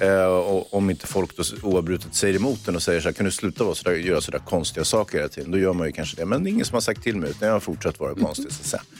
Eh, 0.00 0.24
och 0.24 0.74
om 0.74 0.90
inte 0.90 1.06
folk 1.06 1.36
då 1.36 1.42
oavbrutet 1.62 2.14
säger 2.14 2.34
emot 2.34 2.66
den 2.66 2.76
och 2.76 2.82
säger 2.82 3.00
så 3.00 3.08
här, 3.08 3.12
kan 3.12 3.24
du 3.24 3.30
sluta 3.32 3.64
vara 3.64 3.74
så 3.74 3.84
där, 3.84 3.96
göra 3.96 4.20
sådär 4.20 4.38
konstiga 4.38 4.84
saker 4.84 5.18
hela 5.18 5.28
tiden? 5.28 5.50
Då 5.50 5.58
gör 5.58 5.72
man 5.72 5.86
ju 5.86 5.92
kanske 5.92 6.16
det. 6.16 6.24
Men 6.26 6.44
det 6.44 6.50
är 6.50 6.52
ingen 6.52 6.66
som 6.66 6.74
har 6.74 6.80
sagt 6.80 7.02
till 7.02 7.16
mig, 7.16 7.30
utan 7.30 7.48
jag 7.48 7.54
har 7.54 7.60
fortsatt 7.60 8.00
vara 8.00 8.14
konstig. 8.14 8.52
Så 8.52 8.64
säga. 8.64 8.82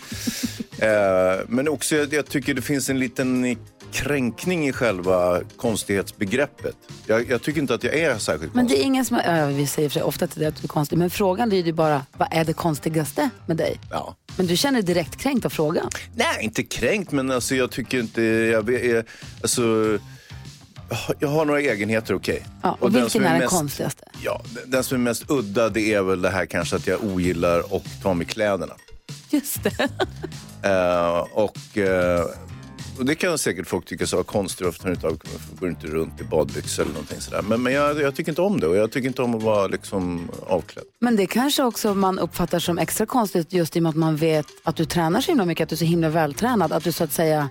Eh, 0.79 1.41
men 1.49 1.69
också, 1.69 1.97
jag, 1.97 2.13
jag 2.15 2.27
tycker 2.27 2.55
det 2.55 2.63
finns 2.63 2.91
en 2.91 2.99
liten 2.99 3.57
kränkning 3.93 4.69
i 4.69 4.73
själva 4.73 5.41
konstighetsbegreppet. 5.57 6.77
Jag, 7.07 7.31
jag 7.31 7.43
tycker 7.43 7.61
inte 7.61 7.75
att 7.75 7.85
jag 7.85 7.95
är 7.95 8.19
särskilt 8.19 8.55
Men 8.55 8.65
det 8.65 8.71
konstig. 8.71 8.81
är 8.81 8.87
ingen 8.87 9.05
som, 9.05 9.21
ja, 9.27 9.47
vi 9.47 9.67
säger 9.67 9.89
för 9.89 10.03
ofta 10.03 10.27
till 10.27 10.39
dig 10.41 10.49
att 10.49 10.57
du 10.57 10.65
är 10.65 10.69
konstig, 10.69 10.99
men 10.99 11.11
frågan 11.11 11.49
lyder 11.51 11.67
ju 11.67 11.73
bara, 11.73 12.07
vad 12.19 12.29
är 12.31 12.45
det 12.45 12.53
konstigaste 12.53 13.31
med 13.47 13.57
dig? 13.57 13.81
Ja. 13.91 14.17
Men 14.37 14.47
du 14.47 14.57
känner 14.57 14.83
dig 14.83 14.95
direkt 14.95 15.17
kränkt 15.17 15.47
av 15.47 15.51
frågan. 15.51 15.91
Nej, 16.15 16.37
inte 16.41 16.63
kränkt, 16.63 17.13
men 17.13 17.31
alltså, 17.31 17.55
jag 17.55 17.71
tycker 17.71 18.01
inte... 18.01 18.23
Jag, 18.23 18.71
alltså, 19.43 19.99
jag 21.19 21.29
har 21.29 21.45
några 21.45 21.61
egenheter, 21.61 22.15
okej. 22.15 22.47
Ja, 22.63 22.77
och, 22.81 22.93
den 22.93 23.03
vilken 23.03 23.11
som 23.11 23.25
är 23.25 23.31
den 23.31 23.39
mest- 23.39 23.51
konstigaste? 23.51 24.05
Ja, 24.23 24.43
den- 24.55 24.71
den 24.71 24.85
som 24.85 24.95
är 24.95 25.01
mest 25.01 25.25
udda 25.31 25.69
det 25.69 25.95
är 25.95 26.03
väl 26.03 26.23
det 26.23 26.31
här 26.31 26.47
kanske 26.47 26.77
att 26.77 26.87
jag 26.87 27.05
ogillar 27.05 27.59
att 27.59 28.03
ta 28.03 28.15
mig 28.15 28.27
kläderna. 28.27 28.75
Just 29.31 29.63
det. 29.65 29.89
Eh, 30.63 31.19
och, 31.33 31.79
eh, 31.79 32.25
och 32.99 33.05
det 33.05 33.15
kan 33.15 33.39
säkert 33.39 33.67
folk 33.67 33.87
tycka 33.87 34.07
så 34.07 34.25
konstigt. 34.25 34.65
Varför 34.67 35.17
går 35.61 35.69
inte 35.69 35.87
runt 35.87 36.21
i 36.21 36.25
badbyxor 36.25 36.83
eller 36.83 36.93
någonting 36.93 37.21
sådär. 37.21 37.43
Men, 37.43 37.63
men 37.63 37.73
jag, 37.73 38.01
jag 38.01 38.15
tycker 38.15 38.33
inte 38.33 38.43
om 38.43 38.61
det 38.61 38.67
och 38.67 38.77
jag 38.77 38.93
tycker 38.93 39.09
inte 39.09 39.23
om 39.23 39.35
att 39.35 39.43
vara 39.43 39.67
liksom 39.67 40.31
avklädd. 40.47 40.85
Men 41.01 41.17
det 41.17 41.27
kanske 41.27 41.63
också 41.65 41.95
man 41.95 42.19
uppfattar 42.19 42.59
som 42.59 42.79
extra 42.79 43.07
konstigt 43.07 43.53
just 43.53 43.77
i 43.77 43.79
och 43.79 43.83
med 43.83 43.91
att 43.91 43.97
man 43.97 44.17
vet 44.17 44.47
att 44.63 44.77
du 44.77 44.85
tränar 44.85 45.21
så 45.21 45.31
himla 45.31 45.45
mycket, 45.45 45.63
att 45.63 45.69
du 45.69 45.75
är 45.75 45.79
så 45.79 45.85
himla 45.85 46.09
vältränad. 46.09 46.73
Att 46.73 46.85
du 46.85 46.93
så 46.93 47.05
att 47.05 47.13
säga, 47.13 47.49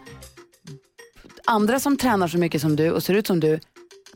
andra 1.45 1.79
som 1.79 1.97
tränar 1.97 2.27
så 2.27 2.37
mycket 2.37 2.61
som 2.61 2.75
du 2.75 2.91
och 2.91 3.03
ser 3.03 3.13
ut 3.13 3.27
som 3.27 3.39
du, 3.39 3.59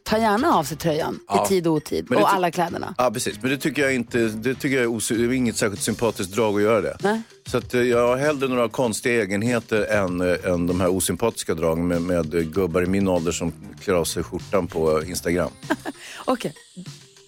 tar 0.04 0.18
gärna 0.18 0.56
av 0.56 0.64
sig 0.64 0.78
tröjan 0.78 1.20
Ja. 1.28 1.46
i 1.46 1.48
tid 1.48 1.68
och 1.68 1.74
otid 1.74 2.12
och 2.16 2.34
alla 2.34 2.52
kläderna. 2.52 2.96
Ja, 2.98 3.12
precis. 3.12 3.42
Men 3.42 3.52
det 3.52 3.58
tycker 3.58 3.82
jag 3.82 3.96
inte, 3.96 4.18
det 4.20 4.56
tycker 4.56 4.76
jag 4.76 4.84
är, 4.84 4.88
osy- 4.90 5.18
det 5.18 5.24
är 5.24 5.32
inget 5.34 5.56
särskilt 5.58 5.82
sympatiskt 5.82 6.34
drag 6.36 6.56
att 6.56 6.62
göra 6.62 6.82
det. 6.82 6.98
Nej. 7.04 7.22
Så 7.46 7.58
att, 7.58 7.74
eh, 7.74 7.82
jag 7.82 8.08
har 8.08 8.18
hellre 8.18 8.48
några 8.48 8.70
konstiga 8.70 9.22
egenheter 9.24 9.82
än, 9.86 10.22
eh, 10.22 10.52
än 10.52 10.68
de 10.68 10.82
här 10.82 10.88
osympatiska 10.90 11.54
dragen 11.54 11.88
med, 11.88 12.02
med 12.02 12.36
eh, 12.36 12.42
gubbar 12.42 12.84
i 12.84 12.86
min 12.88 13.08
ålder 13.08 13.32
som 13.32 13.54
klär 13.84 13.94
av 13.94 14.06
sig 14.06 14.24
skjortan 14.24 14.68
på 14.68 15.04
Instagram. 15.04 15.52
Okej, 16.26 16.54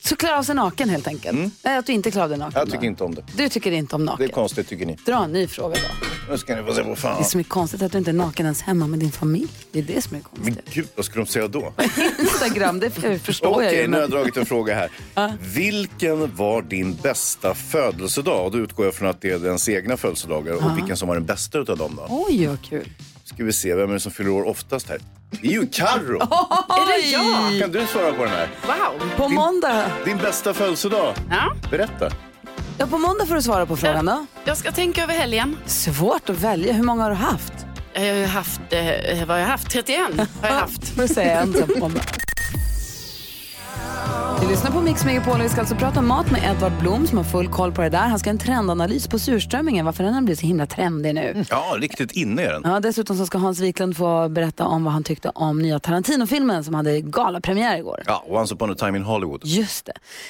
så 0.10 0.16
klär 0.16 0.34
av 0.38 0.44
sig 0.44 0.56
naken 0.56 0.90
helt 0.90 1.08
enkelt. 1.08 1.54
Nej, 1.64 1.78
att 1.78 1.86
du 1.86 1.94
inte 1.94 2.12
klarar 2.12 2.24
av 2.24 2.30
dig 2.30 2.40
naken. 2.40 2.58
Mm. 2.58 2.62
Jag 2.62 2.72
tycker 2.72 2.82
då. 2.82 2.88
inte 2.88 3.04
om 3.04 3.16
det. 3.16 3.24
Du 3.38 3.50
tycker 3.50 3.72
inte 3.72 3.96
om 3.96 4.06
Det 4.06 4.12
är 4.12 4.14
naken. 4.14 4.30
konstigt 4.30 4.68
tycker 4.68 4.86
ni. 4.86 4.98
Dra 5.06 5.24
en 5.24 5.32
ny 5.32 5.48
fråga 5.48 5.76
då. 5.76 6.06
Nu 6.32 6.38
ska 6.38 6.56
ni 6.56 6.64
få 6.64 6.74
se 6.74 6.84
Det 6.84 6.96
fan. 6.96 7.20
är 7.20 7.24
som 7.24 7.40
är 7.40 7.44
konstigt 7.44 7.82
att 7.82 7.92
du 7.92 7.98
inte 7.98 8.12
är 8.12 8.14
naken 8.14 8.46
ens 8.46 8.62
hemma 8.62 8.88
med 8.88 9.00
din 9.00 9.12
familj. 9.12 9.48
Det 9.72 9.80
är 9.80 9.84
det 9.84 10.02
som 10.02 10.16
är 10.16 10.22
Men 10.34 10.44
konstigt. 10.46 10.74
gud, 10.74 10.88
vad 10.96 11.06
ska 11.06 11.20
de 11.20 11.26
säga 11.26 11.48
då? 11.48 11.74
Instagram, 12.20 12.80
det 12.80 12.90
förstår 13.20 13.50
Okej, 13.50 13.66
jag 13.66 13.74
ju. 13.76 13.80
nu 13.80 13.84
har 13.84 13.90
Men... 13.92 14.00
jag 14.02 14.10
dragit 14.10 14.38
en 14.38 14.46
fråga 14.46 14.76
här. 14.76 14.90
Vilken 15.56 16.36
var 16.36 16.62
din 16.62 16.96
bästa 16.96 17.54
födelsedag? 17.54 18.46
Och 18.46 18.52
då 18.52 18.58
utgår 18.58 18.86
jag 18.86 18.94
från 18.94 19.10
att 19.10 19.22
det 19.22 19.30
är 19.32 19.46
ens 19.46 19.70
egna 19.70 19.98
födelsedagar. 19.98 20.54
Och 20.54 20.78
vilken 20.78 20.98
som 20.98 21.08
var 21.08 21.16
den 21.16 21.26
bästa 21.26 21.60
utav 21.60 21.78
dem 21.78 21.94
då? 21.98 22.06
Oj, 22.10 22.48
vad 22.48 22.62
kul. 22.62 22.90
Ska 23.34 23.44
vi 23.44 23.54
se, 23.54 23.76
vem 23.76 23.90
är 23.90 23.94
det 23.94 24.00
som 24.00 24.12
fyller 24.12 24.30
år 24.32 24.48
oftast 24.48 24.90
här? 24.90 25.00
Det 25.42 25.48
är 25.48 25.52
ju 25.52 25.68
Carro. 25.68 26.20
Är 26.70 27.02
det 27.02 27.08
jag? 27.10 27.62
Kan 27.62 27.72
du 27.72 27.88
svara 27.88 28.14
på 28.14 28.24
den 28.26 28.34
här? 28.34 28.50
Wow. 28.68 29.10
På 29.18 29.28
måndag, 29.30 29.86
Din 30.06 30.18
bästa 30.18 30.54
födelsedag? 30.54 31.14
Ja, 31.30 31.54
Berätta. 31.72 32.10
ja, 32.78 32.86
på 32.88 32.98
måndag 32.98 33.26
får 33.26 33.36
du 33.36 33.42
svara 33.42 33.66
på 33.66 33.78
frågan 33.78 34.06
då. 34.06 34.26
jag 34.46 34.58
ska 34.58 34.72
tänka 34.72 35.04
över 35.04 35.14
helgen. 35.14 35.58
Svårt 35.66 36.30
att 36.30 36.40
välja. 36.44 36.74
Hur 36.74 36.84
många 36.84 37.04
har 37.04 37.10
du 37.10 37.16
haft? 37.16 37.54
Jag 37.94 38.02
har 38.02 38.08
ju 38.08 38.26
haft, 38.26 38.62
eh, 38.70 39.20
vad 39.20 39.30
har 39.30 39.38
jag 39.38 39.48
haft? 39.48 39.70
31 39.70 40.00
har 40.42 40.50
jag 40.50 40.56
haft. 40.60 40.90
Får 40.90 41.02
du 41.02 41.08
säga 41.08 41.40
en 41.42 41.54
sen 41.54 41.68
på 41.68 41.80
måndag. 41.80 42.02
Lyssnar 44.50 44.72
på 44.72 44.82
Mix 44.82 45.06
Megapol 45.06 45.34
och 45.34 45.46
vi 45.46 45.50
ska 45.50 45.60
alltså 45.60 45.76
prata 45.76 46.00
om 46.00 46.08
mat 46.08 46.32
med 46.32 46.44
Edvard 46.44 46.72
Blom 46.80 47.08
som 47.08 47.18
har 47.18 47.26
full 47.26 47.48
koll 47.48 47.72
på 47.72 47.82
det 47.82 47.90
där. 47.90 48.08
Han 48.08 48.20
ska 48.20 48.30
ha 48.30 48.32
en 48.32 48.38
trendanalys 48.38 49.08
på 49.08 49.20
surströmmingen, 49.20 49.86
varför 49.86 50.04
den 50.04 50.14
har 50.14 50.22
blivit 50.22 50.40
så 50.40 50.46
himla 50.46 50.66
trendig 50.66 51.16
nu. 51.16 51.46
Ja, 51.50 51.76
riktigt 51.78 52.12
inne 52.12 52.42
är 52.42 52.52
den. 52.52 52.62
Ja, 52.66 52.80
dessutom 52.80 53.18
så 53.18 53.26
ska 53.26 53.38
Hans 53.38 53.60
Wiklund 53.60 53.98
få 53.98 54.30
berätta 54.30 54.66
om 54.66 54.84
vad 54.84 54.94
han 54.94 55.04
tyckte 55.04 55.30
om 55.30 55.62
nya 55.62 55.80
Tarantino-filmen 55.80 56.64
som 56.64 56.74
hade 56.74 57.02
galapremiär 57.02 57.78
igår. 57.78 58.04
Ja, 58.06 58.26
Once 58.28 58.54
upon 58.54 58.72
a 58.72 58.76
time 58.76 58.98
in 58.98 59.04
Hollywood. 59.04 59.42
Just 59.46 59.86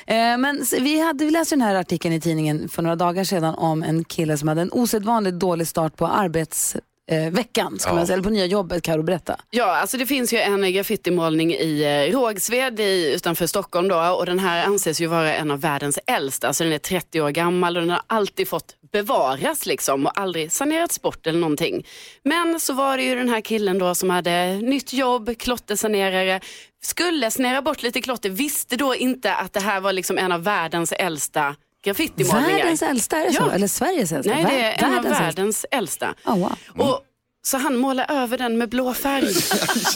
det. 0.05 0.13
Eh, 0.13 0.37
men 0.37 0.65
vi, 0.79 0.99
hade, 0.99 1.25
vi 1.25 1.31
läste 1.31 1.55
den 1.55 1.61
här 1.61 1.75
artikeln 1.75 2.13
i 2.13 2.21
tidningen 2.21 2.69
för 2.69 2.81
några 2.81 2.95
dagar 2.95 3.23
sedan 3.23 3.55
om 3.55 3.83
en 3.83 4.03
kille 4.03 4.37
som 4.37 4.47
hade 4.47 4.61
en 4.61 4.71
osedvanligt 4.71 5.39
dålig 5.39 5.67
start 5.67 5.95
på 5.95 6.07
arbetsveckan, 6.07 6.88
eh, 7.09 7.31
veckan, 7.31 7.79
ska 7.79 7.93
man 7.93 8.07
säga, 8.07 8.13
eller 8.13 8.23
på 8.23 8.29
nya 8.29 8.45
jobbet. 8.45 8.83
Karo, 8.83 9.03
berätta. 9.03 9.39
Ja, 9.49 9.75
alltså 9.77 9.97
det 9.97 10.05
finns 10.05 10.33
ju 10.33 10.37
en 10.37 10.73
graffitimålning 10.73 11.53
i 11.53 11.83
eh, 11.83 12.13
Rågsved 12.13 12.79
i, 12.79 13.13
utanför 13.15 13.47
Stockholm 13.47 13.87
då, 13.87 13.99
och 13.99 14.25
den 14.25 14.39
här 14.39 14.65
anses 14.65 15.01
ju 15.01 15.07
vara 15.07 15.35
en 15.35 15.51
av 15.51 15.61
världens 15.61 15.99
äldsta. 16.07 16.47
Alltså 16.47 16.63
den 16.63 16.73
är 16.73 16.77
30 16.77 17.21
år 17.21 17.29
gammal 17.29 17.77
och 17.77 17.81
den 17.81 17.89
har 17.89 18.01
alltid 18.07 18.47
fått 18.47 18.75
bevaras 18.91 19.65
liksom 19.65 20.05
och 20.05 20.19
aldrig 20.19 20.51
sanerats 20.51 21.01
bort 21.01 21.27
eller 21.27 21.39
någonting. 21.39 21.85
Men 22.23 22.59
så 22.59 22.73
var 22.73 22.97
det 22.97 23.03
ju 23.03 23.15
den 23.15 23.29
här 23.29 23.41
killen 23.41 23.79
då 23.79 23.95
som 23.95 24.09
hade 24.09 24.55
nytt 24.55 24.93
jobb, 24.93 25.37
klottersanerare, 25.37 26.41
skulle 26.81 27.31
sanera 27.31 27.61
bort 27.61 27.83
lite 27.83 28.01
klotter, 28.01 28.29
visste 28.29 28.75
då 28.75 28.95
inte 28.95 29.33
att 29.33 29.53
det 29.53 29.59
här 29.59 29.79
var 29.79 29.93
liksom 29.93 30.17
en 30.17 30.31
av 30.31 30.43
världens 30.43 30.91
äldsta 30.91 31.55
graffitimålningar. 31.83 32.57
Världens 32.57 32.81
äldsta, 32.81 33.17
är 33.17 33.25
det 33.25 33.33
så? 33.33 33.43
Ja. 33.43 33.51
Eller 33.51 33.67
Sveriges 33.67 34.11
äldsta? 34.11 34.33
Nej, 34.33 34.45
det 34.45 34.63
är 34.63 34.83
en 34.87 34.97
av 34.97 35.05
äldsta. 35.05 35.23
världens 35.23 35.65
äldsta. 35.71 36.13
Oh, 36.25 36.37
wow. 36.39 36.55
Och, 36.77 37.01
så 37.41 37.57
han 37.57 37.77
målar 37.77 38.11
över 38.11 38.37
den 38.37 38.57
med 38.57 38.69
blå 38.69 38.93
färg. 38.93 39.25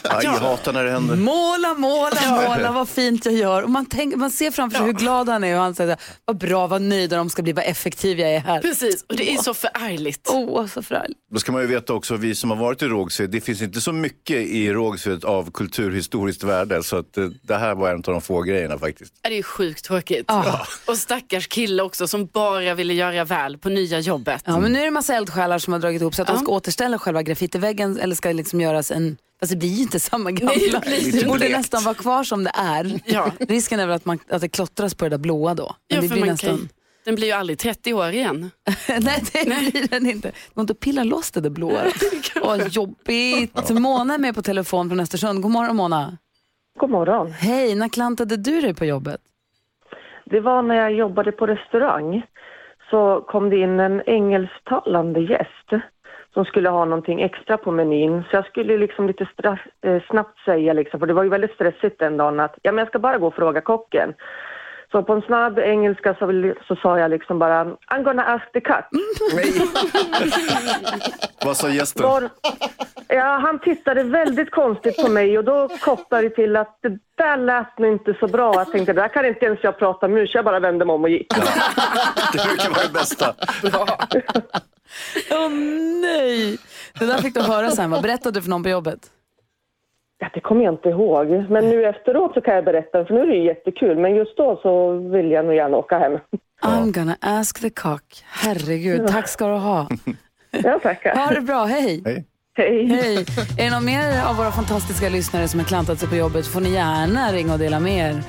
Ja, 0.04 0.20
jag 0.24 0.32
hatar 0.32 0.74
när 0.74 0.84
det 0.84 0.92
händer. 0.92 1.16
Måla, 1.16 1.74
måla, 1.74 2.22
måla, 2.32 2.72
vad 2.72 2.90
fint 2.90 3.26
jag 3.26 3.34
gör. 3.34 3.64
Och 3.64 3.70
man, 3.70 3.86
tänker, 3.86 4.18
man 4.18 4.32
ser 4.32 4.52
framför 4.52 4.78
sig 4.78 4.86
hur 4.86 4.94
glad 4.94 5.30
han 5.30 5.44
är 5.44 5.56
och 5.56 5.62
han 5.62 5.76
säger 5.76 5.98
vad 6.26 6.38
bra, 6.38 6.68
vad 6.68 6.82
nöjd 6.82 7.10
de 7.10 7.30
ska 7.30 7.42
bli, 7.42 7.54
vad 7.54 7.66
effektiv 7.66 8.20
jag 8.20 8.30
är 8.36 8.40
här. 8.40 8.62
Precis, 8.62 9.06
och 9.10 9.16
det 9.16 9.34
är 9.34 9.38
så 9.38 9.54
förargligt. 9.54 10.30
Åh, 10.32 10.68
så 10.68 10.82
förargligt. 10.84 11.20
Då 11.34 11.40
ska 11.40 11.52
man 11.52 11.62
ju 11.62 11.68
veta 11.68 11.94
också, 11.94 12.16
vi 12.16 12.36
som 12.36 12.50
har 12.50 12.58
varit 12.58 12.82
i 12.82 12.86
Rågsved, 12.86 13.30
det 13.30 13.42
finns 13.42 13.62
inte 13.62 13.82
så 13.82 13.92
mycket 13.94 14.38
i 14.38 14.74
Rågsved 14.74 15.26
av 15.26 15.52
kulturhistoriskt 15.52 16.44
värde. 16.44 16.84
Så 16.84 16.98
att, 16.98 17.18
eh, 17.18 17.26
det 17.42 17.56
här 17.56 17.76
var 17.76 17.90
en 17.90 17.96
av 17.96 18.02
de 18.02 18.22
få 18.22 18.42
grejerna 18.42 18.78
faktiskt. 18.80 19.14
Ja, 19.22 19.30
Det 19.30 19.38
är 19.38 19.44
sjukt 19.44 19.86
tråkigt. 19.86 20.26
Ah. 20.28 20.68
Och 20.86 20.98
stackars 20.98 21.48
kille 21.48 21.84
också 21.84 22.08
som 22.08 22.26
bara 22.26 22.74
ville 22.74 22.94
göra 22.94 23.24
väl 23.26 23.58
på 23.58 23.70
nya 23.70 24.00
jobbet. 24.00 24.42
Ja, 24.46 24.60
men 24.60 24.72
nu 24.72 24.78
är 24.78 24.82
det 24.82 24.88
en 24.88 24.94
massa 24.94 25.16
eldsjälar 25.16 25.60
som 25.60 25.74
har 25.74 25.80
dragit 25.80 26.02
ihop 26.02 26.16
så 26.16 26.22
att 26.22 26.28
de 26.28 26.38
ska 26.40 26.52
återställa 26.52 27.00
själva 27.00 27.24
graffitiväggen 27.44 28.00
eller 28.00 28.16
ska 28.16 28.32
liksom 28.32 28.62
göras 28.62 28.92
en 28.92 29.18
Fast 29.40 29.52
det 29.52 29.58
blir 29.58 29.70
ju 29.70 29.82
inte 29.82 30.00
samma 30.00 30.32
gamla. 30.32 30.54
Nej, 30.86 31.12
det 31.12 31.20
det 31.20 31.28
borde 31.28 31.50
nästan 31.50 31.84
vara 31.84 31.96
kvar 31.96 32.24
som 32.24 32.44
det 32.44 32.52
är. 32.56 33.00
Ja. 33.06 33.32
Risken 33.40 33.80
är 33.80 33.88
väl 33.88 33.96
att, 33.96 34.06
man, 34.06 34.20
att 34.30 34.42
det 34.42 34.50
klottras 34.50 34.96
på 34.96 35.06
det 35.06 35.10
där 35.10 35.18
blåa 35.18 35.54
då. 35.54 35.76
Men 35.90 35.96
Ja, 35.96 36.02
det 36.02 36.14
blir 36.14 36.26
nästan... 36.26 36.58
kan, 36.58 36.70
den 37.06 37.16
blir 37.16 37.28
ju 37.28 37.34
aldrig 37.34 37.60
30 37.60 37.94
år 37.94 38.10
igen. 38.10 38.52
Nej, 38.90 39.24
det 39.34 39.46
blir 39.46 39.88
den 39.88 40.06
inte. 40.06 40.28
Det 40.28 40.54
går 40.54 40.62
inte 40.62 40.72
att 40.72 40.80
pilla 40.80 41.04
loss 41.04 41.32
det 41.32 41.42
där 41.42 41.50
blåa. 41.50 41.84
Åh, 42.42 42.68
jobbigt. 42.68 43.70
Mona 43.70 44.14
är 44.14 44.20
med 44.20 44.36
på 44.36 44.42
telefon 44.42 44.90
från 44.90 45.00
Östersund. 45.00 45.42
God 45.42 45.52
morgon 45.52 45.76
Mona. 45.76 46.18
God 46.80 46.90
morgon. 46.90 47.32
Hej, 47.32 47.76
när 47.76 47.90
klantade 47.90 48.38
du 48.38 48.62
dig 48.62 48.74
på 48.74 48.86
jobbet? 48.86 49.22
Det 50.26 50.40
var 50.40 50.62
när 50.62 50.76
jag 50.76 50.94
jobbade 50.94 51.32
på 51.32 51.48
restaurang 51.48 52.24
så 52.90 53.22
kom 53.28 53.50
det 53.50 53.58
in 53.58 53.80
en 53.80 54.02
engelsktalande 54.06 55.20
gäst 55.20 55.84
som 56.34 56.46
skulle 56.46 56.70
ha 56.70 56.86
någonting 56.86 57.22
extra 57.22 57.58
på 57.58 57.72
menyn. 57.72 58.24
Så 58.30 58.36
jag 58.36 58.46
skulle 58.46 58.78
liksom 58.78 59.08
lite 59.08 59.28
straff, 59.34 59.60
eh, 59.82 60.02
snabbt 60.10 60.40
säga, 60.46 60.74
liksom, 60.74 61.00
för 61.00 61.08
det 61.08 61.13
var 61.13 61.24
ju 61.24 61.30
väldigt 61.30 61.54
stressigt 61.54 62.00
den 62.00 62.18
dagen, 62.18 62.40
att 62.40 62.56
ja, 62.62 62.72
men 62.72 62.80
jag 62.80 62.88
ska 62.88 63.00
bara 63.00 63.18
gå 63.18 63.28
och 63.28 63.36
fråga 63.36 63.62
kocken. 63.62 64.13
Så 64.92 65.04
på 65.04 65.13
en 65.13 65.22
snabb 65.22 65.60
engelska 65.60 66.16
så, 66.20 66.25
vill, 66.25 66.54
så 66.68 66.75
sa 66.75 67.00
jag 67.00 67.12
liksom 67.12 67.40
bara 67.40 67.63
I'm 67.66 68.04
gonna 68.04 68.24
ask 68.24 68.52
the 68.52 68.62
cut. 68.62 68.86
Vad 71.46 71.58
sa 71.58 71.70
gästen? 71.70 72.04
Var, 72.04 72.30
ja, 73.08 73.40
han 73.42 73.60
tittade 73.60 74.04
väldigt 74.04 74.52
konstigt 74.52 74.98
på 74.98 75.10
mig 75.10 75.38
och 75.38 75.44
då 75.44 75.70
kopplade 75.82 76.30
det 76.30 76.36
till 76.36 76.56
att 76.56 76.78
det 76.82 76.98
där 77.16 77.38
lät 77.38 77.78
nog 77.78 77.92
inte 77.92 78.13
så 78.20 78.28
bra. 78.28 78.54
Jag 78.56 78.72
tänkte, 78.72 78.94
där 78.94 79.08
kan 79.08 79.25
inte 79.25 79.46
ens 79.46 79.60
jag 79.63 79.80
prata 79.80 80.08
med, 80.08 80.30
så 80.30 80.38
jag 80.38 80.46
bara 80.46 80.60
vände 80.60 80.86
mig 80.86 80.94
om 80.94 81.04
och 81.04 81.10
gick. 81.10 81.28
Det 82.34 82.48
brukar 82.48 82.70
vara 82.70 82.88
det 82.88 82.94
bästa. 82.94 83.34
Åh 85.32 85.50
nej! 86.02 86.58
Det 87.00 87.06
där 87.06 87.18
fick 87.18 87.34
du 87.34 87.42
höra 87.42 87.72
sen. 87.72 87.92
Vad 87.92 88.02
berättade 88.02 88.40
du 88.40 88.44
för 88.44 88.50
någon 88.50 88.64
på 88.64 88.70
jobbet? 88.70 89.00
Ja, 90.20 90.30
det 90.34 90.40
kommer 90.40 90.64
jag 90.64 90.74
inte 90.74 90.90
ihåg. 90.90 91.28
Men 91.50 91.70
nu 91.70 91.86
efteråt 91.86 92.34
så 92.34 92.42
kan 92.42 92.56
jag 92.56 92.66
berätta, 92.66 93.06
för 93.06 93.14
nu 93.14 93.20
är 93.22 93.28
det 93.28 93.36
ju 93.36 93.46
jättekul. 93.46 93.98
Men 93.98 94.16
just 94.16 94.38
då 94.38 94.60
så 94.62 94.92
vill 94.92 95.32
jag 95.32 95.46
nog 95.46 95.56
gärna 95.56 95.78
åka 95.78 96.00
hem. 96.00 96.20
I'm 96.62 96.92
gonna 96.92 97.18
ask 97.22 97.62
the 97.62 97.70
cock. 97.70 98.24
Herregud, 98.26 99.08
tack 99.08 99.28
ska 99.28 99.48
du 99.48 99.54
ha. 99.54 99.90
Ja, 100.64 100.80
tackar. 100.80 101.16
Ha 101.16 101.34
det 101.34 101.42
bra, 101.42 101.64
hej. 101.66 102.02
Hej. 102.06 102.26
Hej. 102.58 102.86
Hej. 102.86 103.26
Är 103.60 103.64
det 103.64 103.70
någon 103.72 103.86
mer 103.86 104.24
av 104.30 104.36
våra 104.36 104.52
fantastiska 104.52 105.10
lyssnare 105.10 105.48
som 105.48 105.60
har 105.60 105.68
klantat 105.68 106.00
sig 106.00 106.10
på 106.10 106.16
jobbet 106.16 106.48
får 106.48 106.62
ni 106.62 106.74
gärna 106.74 107.32
ringa 107.32 107.54
och 107.54 107.60
dela 107.60 107.80
med 107.80 108.10
er 108.10 108.24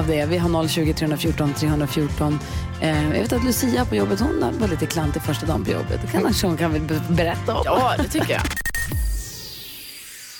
av 0.00 0.06
det. 0.06 0.26
Vi 0.26 0.38
har 0.38 0.68
020 0.68 0.94
314 0.94 1.54
314. 1.54 2.38
Eh, 2.80 3.04
jag 3.04 3.10
vet 3.10 3.32
att 3.32 3.44
Lucia 3.44 3.84
på 3.84 3.96
jobbet, 3.96 4.20
hon 4.20 4.58
var 4.60 4.68
lite 4.68 4.86
klantig 4.86 5.22
första 5.22 5.46
dagen 5.46 5.64
på 5.64 5.70
jobbet. 5.70 6.00
Det 6.02 6.08
kanske 6.12 6.46
hon 6.46 6.56
kan 6.56 6.86
berätta 7.10 7.56
om. 7.56 7.62
Ja, 7.64 7.94
det 7.98 8.08
tycker 8.08 8.32
jag. 8.32 8.42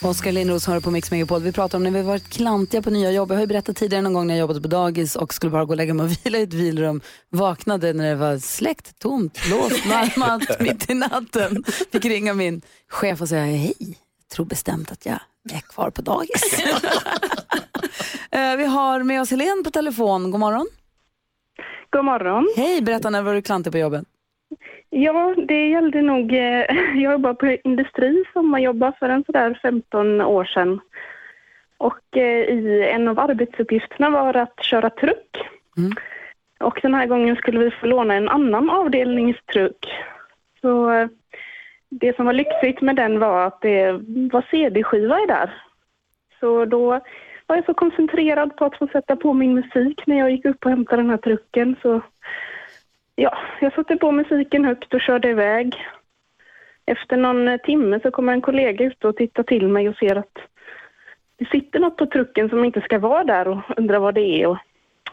Oskar 0.11 0.33
Lindros 0.33 0.67
har 0.67 0.81
på 0.81 0.91
Mix 0.91 1.11
Megapol. 1.11 1.43
Vi 1.43 1.53
pratar 1.53 1.79
om 1.79 1.85
när 1.85 1.91
vi 1.91 2.03
varit 2.03 2.29
klantiga 2.29 2.83
på 2.83 2.91
nya 2.91 3.11
jobb. 3.11 3.31
Jag 3.31 3.37
har 3.37 3.41
ju 3.41 3.47
berättat 3.47 3.77
tidigare 3.77 4.03
någon 4.03 4.13
gång 4.13 4.27
när 4.27 4.35
jag 4.35 4.41
jobbade 4.41 4.61
på 4.61 4.69
dagis 4.69 5.17
och 5.17 5.35
skulle 5.35 5.51
bara 5.51 5.65
gå 5.65 5.71
och 5.71 5.77
lägga 5.77 5.95
mig 5.95 6.05
och 6.05 6.13
vila 6.27 6.39
i 6.39 6.43
ett 6.43 6.55
vilrum. 6.55 7.01
Vaknade 7.31 7.93
när 7.93 8.09
det 8.11 8.17
var 8.17 8.39
släckt, 8.39 8.99
tomt, 8.99 9.49
låst, 9.51 9.87
larmat 9.87 10.43
mitt 10.61 10.91
i 10.91 10.95
natten. 10.95 11.65
Fick 11.93 12.05
ringa 12.05 12.35
min 12.35 12.63
chef 12.89 13.21
och 13.21 13.29
säga 13.29 13.45
hej, 13.45 13.75
jag 13.79 13.97
tror 14.33 14.47
bestämt 14.47 14.93
att 14.93 15.07
jag 15.07 15.21
är 15.53 15.61
kvar 15.61 15.91
på 15.91 16.03
dagis. 16.03 16.65
Eh, 18.33 18.57
vi 18.57 18.65
har 18.65 19.03
med 19.03 19.21
oss 19.21 19.31
Helene 19.31 19.63
på 19.65 19.71
telefon. 19.71 20.31
God 20.31 20.41
morgon. 20.41 20.67
God 21.91 22.05
morgon. 22.05 22.49
Hej, 22.57 22.83
berätta 22.83 23.11
när 23.11 23.23
var 23.23 23.35
du 23.35 23.43
klantig 23.43 23.73
på 23.73 23.79
jobbet? 23.79 24.05
Ja, 24.91 25.35
det 25.49 25.69
gällde 25.69 26.03
nog... 26.03 26.33
eh, 26.33 26.41
Jag 26.95 27.13
jobbar 27.13 27.35
på 27.35 27.57
industri 27.65 28.25
som 28.33 28.51
man 28.51 28.63
jobbar 28.63 28.93
för 28.99 29.09
en 29.09 29.25
sådär 29.25 29.59
15 29.63 30.21
år 30.21 30.45
sedan. 30.45 30.81
Och 31.79 32.17
eh, 32.17 32.45
i 32.45 32.91
en 32.95 33.09
av 33.09 33.19
arbetsuppgifterna 33.19 34.11
var 34.11 34.37
att 34.37 34.65
köra 34.65 34.91
truck. 34.91 35.37
Mm. 35.77 35.93
Och 36.61 36.79
den 36.83 36.95
här 36.95 37.07
gången 37.07 37.37
skulle 37.37 37.59
vi 37.59 37.71
få 37.71 37.87
låna 37.87 38.15
en 38.15 38.29
annan 38.29 38.71
avdelningstruck. 38.71 39.87
Så 40.61 40.91
eh, 40.91 41.09
det 41.91 42.17
som 42.17 42.27
var 42.27 42.33
lyxigt 42.33 42.81
med 42.81 42.97
den 42.97 43.19
var 43.19 43.47
att 43.47 43.61
det 43.61 43.93
var 44.33 44.47
CD-skiva 44.51 45.21
i 45.21 45.27
där. 45.27 45.63
Så 46.41 46.65
då 46.65 47.01
var 47.47 47.57
jag 47.57 47.65
så 47.65 47.75
koncentrerad 47.75 48.57
på 48.57 48.65
att 48.65 48.79
få 48.79 48.87
sätta 48.87 49.17
på 49.17 49.33
min 49.33 49.55
musik 49.55 50.07
när 50.07 50.19
jag 50.19 50.31
gick 50.31 50.45
upp 50.45 50.65
och 50.65 50.71
hämtade 50.71 51.03
den 51.03 51.11
här 51.11 51.17
trucken. 51.17 51.77
Så 51.83 52.01
Ja, 53.23 53.39
jag 53.61 53.75
satte 53.75 53.97
på 53.97 54.13
musiken 54.13 54.65
högt 54.65 54.95
och 54.95 55.01
körde 55.01 55.29
iväg. 55.29 55.75
Efter 56.87 57.17
någon 57.17 57.59
timme 57.59 58.01
så 58.03 58.11
kommer 58.11 58.33
en 58.33 58.41
kollega 58.41 58.85
ut 58.85 59.05
och 59.05 59.17
tittar 59.17 59.43
till 59.43 59.69
mig 59.69 59.89
och 59.89 59.97
ser 59.97 60.17
att 60.17 60.39
det 61.37 61.49
sitter 61.49 61.79
något 61.79 61.97
på 61.97 62.07
trucken 62.07 62.49
som 62.49 62.65
inte 62.65 62.81
ska 62.81 62.99
vara 62.99 63.25
där 63.25 63.49
och 63.49 63.59
undrar 63.77 63.99
vad 63.99 64.15
det 64.15 64.43
är 64.43 64.47
och 64.47 64.59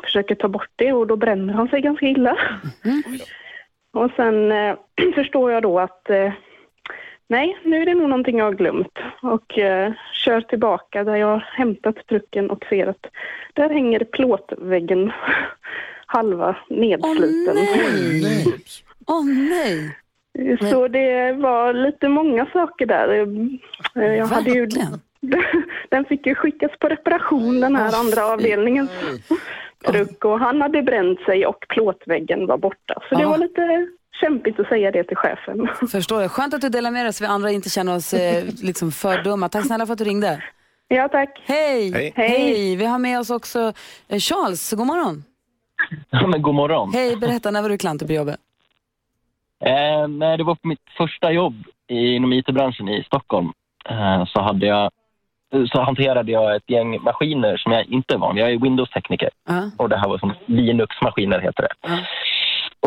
försöker 0.03 0.35
ta 0.35 0.47
bort 0.47 0.71
det 0.75 0.93
och 0.93 1.07
då 1.07 1.15
bränner 1.15 1.53
han 1.53 1.67
sig 1.67 1.81
ganska 1.81 2.05
illa. 2.05 2.37
Och 3.93 4.11
sen 4.15 4.51
eh, 4.51 4.75
förstår 5.15 5.51
jag 5.51 5.63
då 5.63 5.79
att 5.79 6.09
eh, 6.09 6.33
nej, 7.27 7.57
nu 7.63 7.81
är 7.81 7.85
det 7.85 7.93
nog 7.93 8.09
någonting 8.09 8.37
jag 8.37 8.45
har 8.45 8.51
glömt 8.53 8.97
och 9.21 9.57
eh, 9.59 9.93
kör 10.13 10.41
tillbaka 10.41 11.03
där 11.03 11.15
jag 11.15 11.27
har 11.27 11.39
hämtat 11.53 11.95
trucken 12.09 12.49
och 12.49 12.65
ser 12.69 12.87
att 12.87 13.05
där 13.53 13.69
hänger 13.69 13.99
plåtväggen 14.03 15.11
halva 16.05 16.55
nedsliten. 16.69 17.57
Åh 17.57 18.21
nej! 18.21 18.45
Åh 19.07 19.25
nej! 19.25 19.97
Så 20.71 20.87
det 20.87 21.31
var 21.31 21.73
lite 21.73 22.07
många 22.09 22.45
saker 22.53 22.85
där. 22.85 23.09
Eh, 23.95 24.15
Jag 24.15 24.25
hade 24.27 24.49
ju, 24.51 24.67
den 25.89 26.05
fick 26.05 26.25
ju 26.27 26.35
skickas 26.35 26.71
på 26.79 26.87
reparation, 26.87 27.59
den 27.59 27.75
här 27.75 27.99
andra 27.99 28.25
avdelningens 28.25 28.91
truck. 29.85 30.25
Och 30.25 30.39
han 30.39 30.61
hade 30.61 30.81
bränt 30.81 31.19
sig 31.19 31.45
och 31.45 31.65
plåtväggen 31.69 32.47
var 32.47 32.57
borta. 32.57 32.93
Så 33.09 33.15
det 33.15 33.25
var 33.25 33.37
lite 33.37 33.87
kämpigt 34.21 34.59
att 34.59 34.67
säga 34.67 34.91
det 34.91 35.03
till 35.03 35.17
chefen. 35.17 35.67
Förstår 35.91 36.21
jag. 36.21 36.31
Skönt 36.31 36.53
att 36.53 36.61
du 36.61 36.69
delar 36.69 36.91
med 36.91 37.05
dig 37.05 37.13
så 37.13 37.23
vi 37.23 37.27
andra 37.27 37.51
inte 37.51 37.69
känner 37.69 37.95
oss 37.95 38.13
eh, 38.13 38.43
liksom 38.63 38.91
för 38.91 39.23
dumma. 39.23 39.49
Tack 39.49 39.65
snälla 39.65 39.85
för 39.85 39.93
att 39.93 39.99
du 39.99 40.05
ringde. 40.05 40.43
Ja, 40.87 41.07
tack. 41.07 41.41
Hej! 41.45 41.91
Hej. 41.91 42.13
Hej. 42.15 42.75
Vi 42.75 42.85
har 42.85 42.99
med 42.99 43.19
oss 43.19 43.29
också 43.29 43.73
eh, 44.07 44.19
Charles. 44.19 44.71
God 44.73 44.87
morgon. 44.87 45.23
Ja, 46.09 46.27
men 46.27 46.41
god 46.41 46.55
morgon. 46.55 46.93
Hej, 46.93 47.15
berätta, 47.17 47.51
när 47.51 47.61
var 47.61 47.69
du 47.69 47.77
klantig 47.77 48.07
på 48.07 48.13
jobbet? 48.13 48.37
Eh, 49.65 50.07
när 50.07 50.37
det 50.37 50.43
var 50.43 50.55
på 50.55 50.67
mitt 50.67 50.81
första 50.97 51.31
jobb 51.31 51.53
i- 51.87 52.15
inom 52.15 52.33
IT-branschen 52.33 52.89
i 52.89 53.03
Stockholm 53.03 53.51
eh, 53.89 54.25
så 54.25 54.41
hade 54.41 54.65
jag 54.65 54.91
så 55.71 55.81
hanterade 55.81 56.31
jag 56.31 56.55
ett 56.55 56.69
gäng 56.69 57.01
maskiner 57.03 57.57
som 57.57 57.71
jag 57.71 57.85
inte 57.85 58.13
är 58.13 58.17
van 58.17 58.35
vid. 58.35 58.43
Jag 58.43 58.51
är 58.51 58.57
Windows-tekniker 58.59 59.29
Ja. 59.47 59.71
och 59.77 59.89
det 59.89 59.97
här 59.97 60.07
var 60.09 60.17
som 60.17 60.33
Linux-maskiner 60.45 61.39
heter 61.39 61.63
det. 61.63 61.69
Ja. 61.81 61.97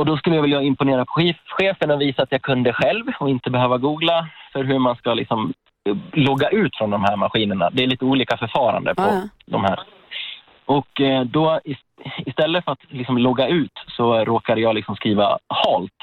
Och 0.00 0.07
då 0.07 0.16
skulle 0.16 0.37
jag 0.37 0.42
vilja 0.42 0.62
imponera 0.62 1.04
på 1.04 1.12
chef, 1.12 1.37
chefen 1.47 1.90
och 1.90 2.00
visa 2.00 2.23
att 2.23 2.33
jag 2.33 2.42
kunde 2.42 2.73
själv 2.73 3.04
och 3.21 3.30
inte 3.30 3.50
behöva 3.50 3.78
googla 3.78 4.28
för 4.52 4.64
hur 4.64 4.78
man 4.78 4.97
ska 4.97 5.14
liksom 5.14 5.52
eh, 5.88 5.97
logga 6.12 6.49
ut 6.49 6.76
från 6.76 6.90
de 6.90 7.04
här 7.04 7.16
maskinerna. 7.16 7.71
Det 7.73 7.83
är 7.83 7.87
lite 7.87 8.04
olika 8.04 8.37
förfarande 8.37 8.95
på 8.95 9.02
Ja, 9.02 9.09
ja. 9.14 9.28
de 9.47 9.64
här. 9.64 9.80
Och 10.64 11.00
eh, 11.00 11.25
då 11.25 11.61
is- 11.64 11.78
istället 12.26 12.64
för 12.64 12.73
att 12.73 12.78
liksom 12.88 13.19
logga 13.19 13.49
ut 13.49 13.73
så 13.97 14.25
råkade 14.25 14.61
jag 14.61 14.75
liksom 14.75 14.97
skriva 14.97 15.38
halt 15.49 15.99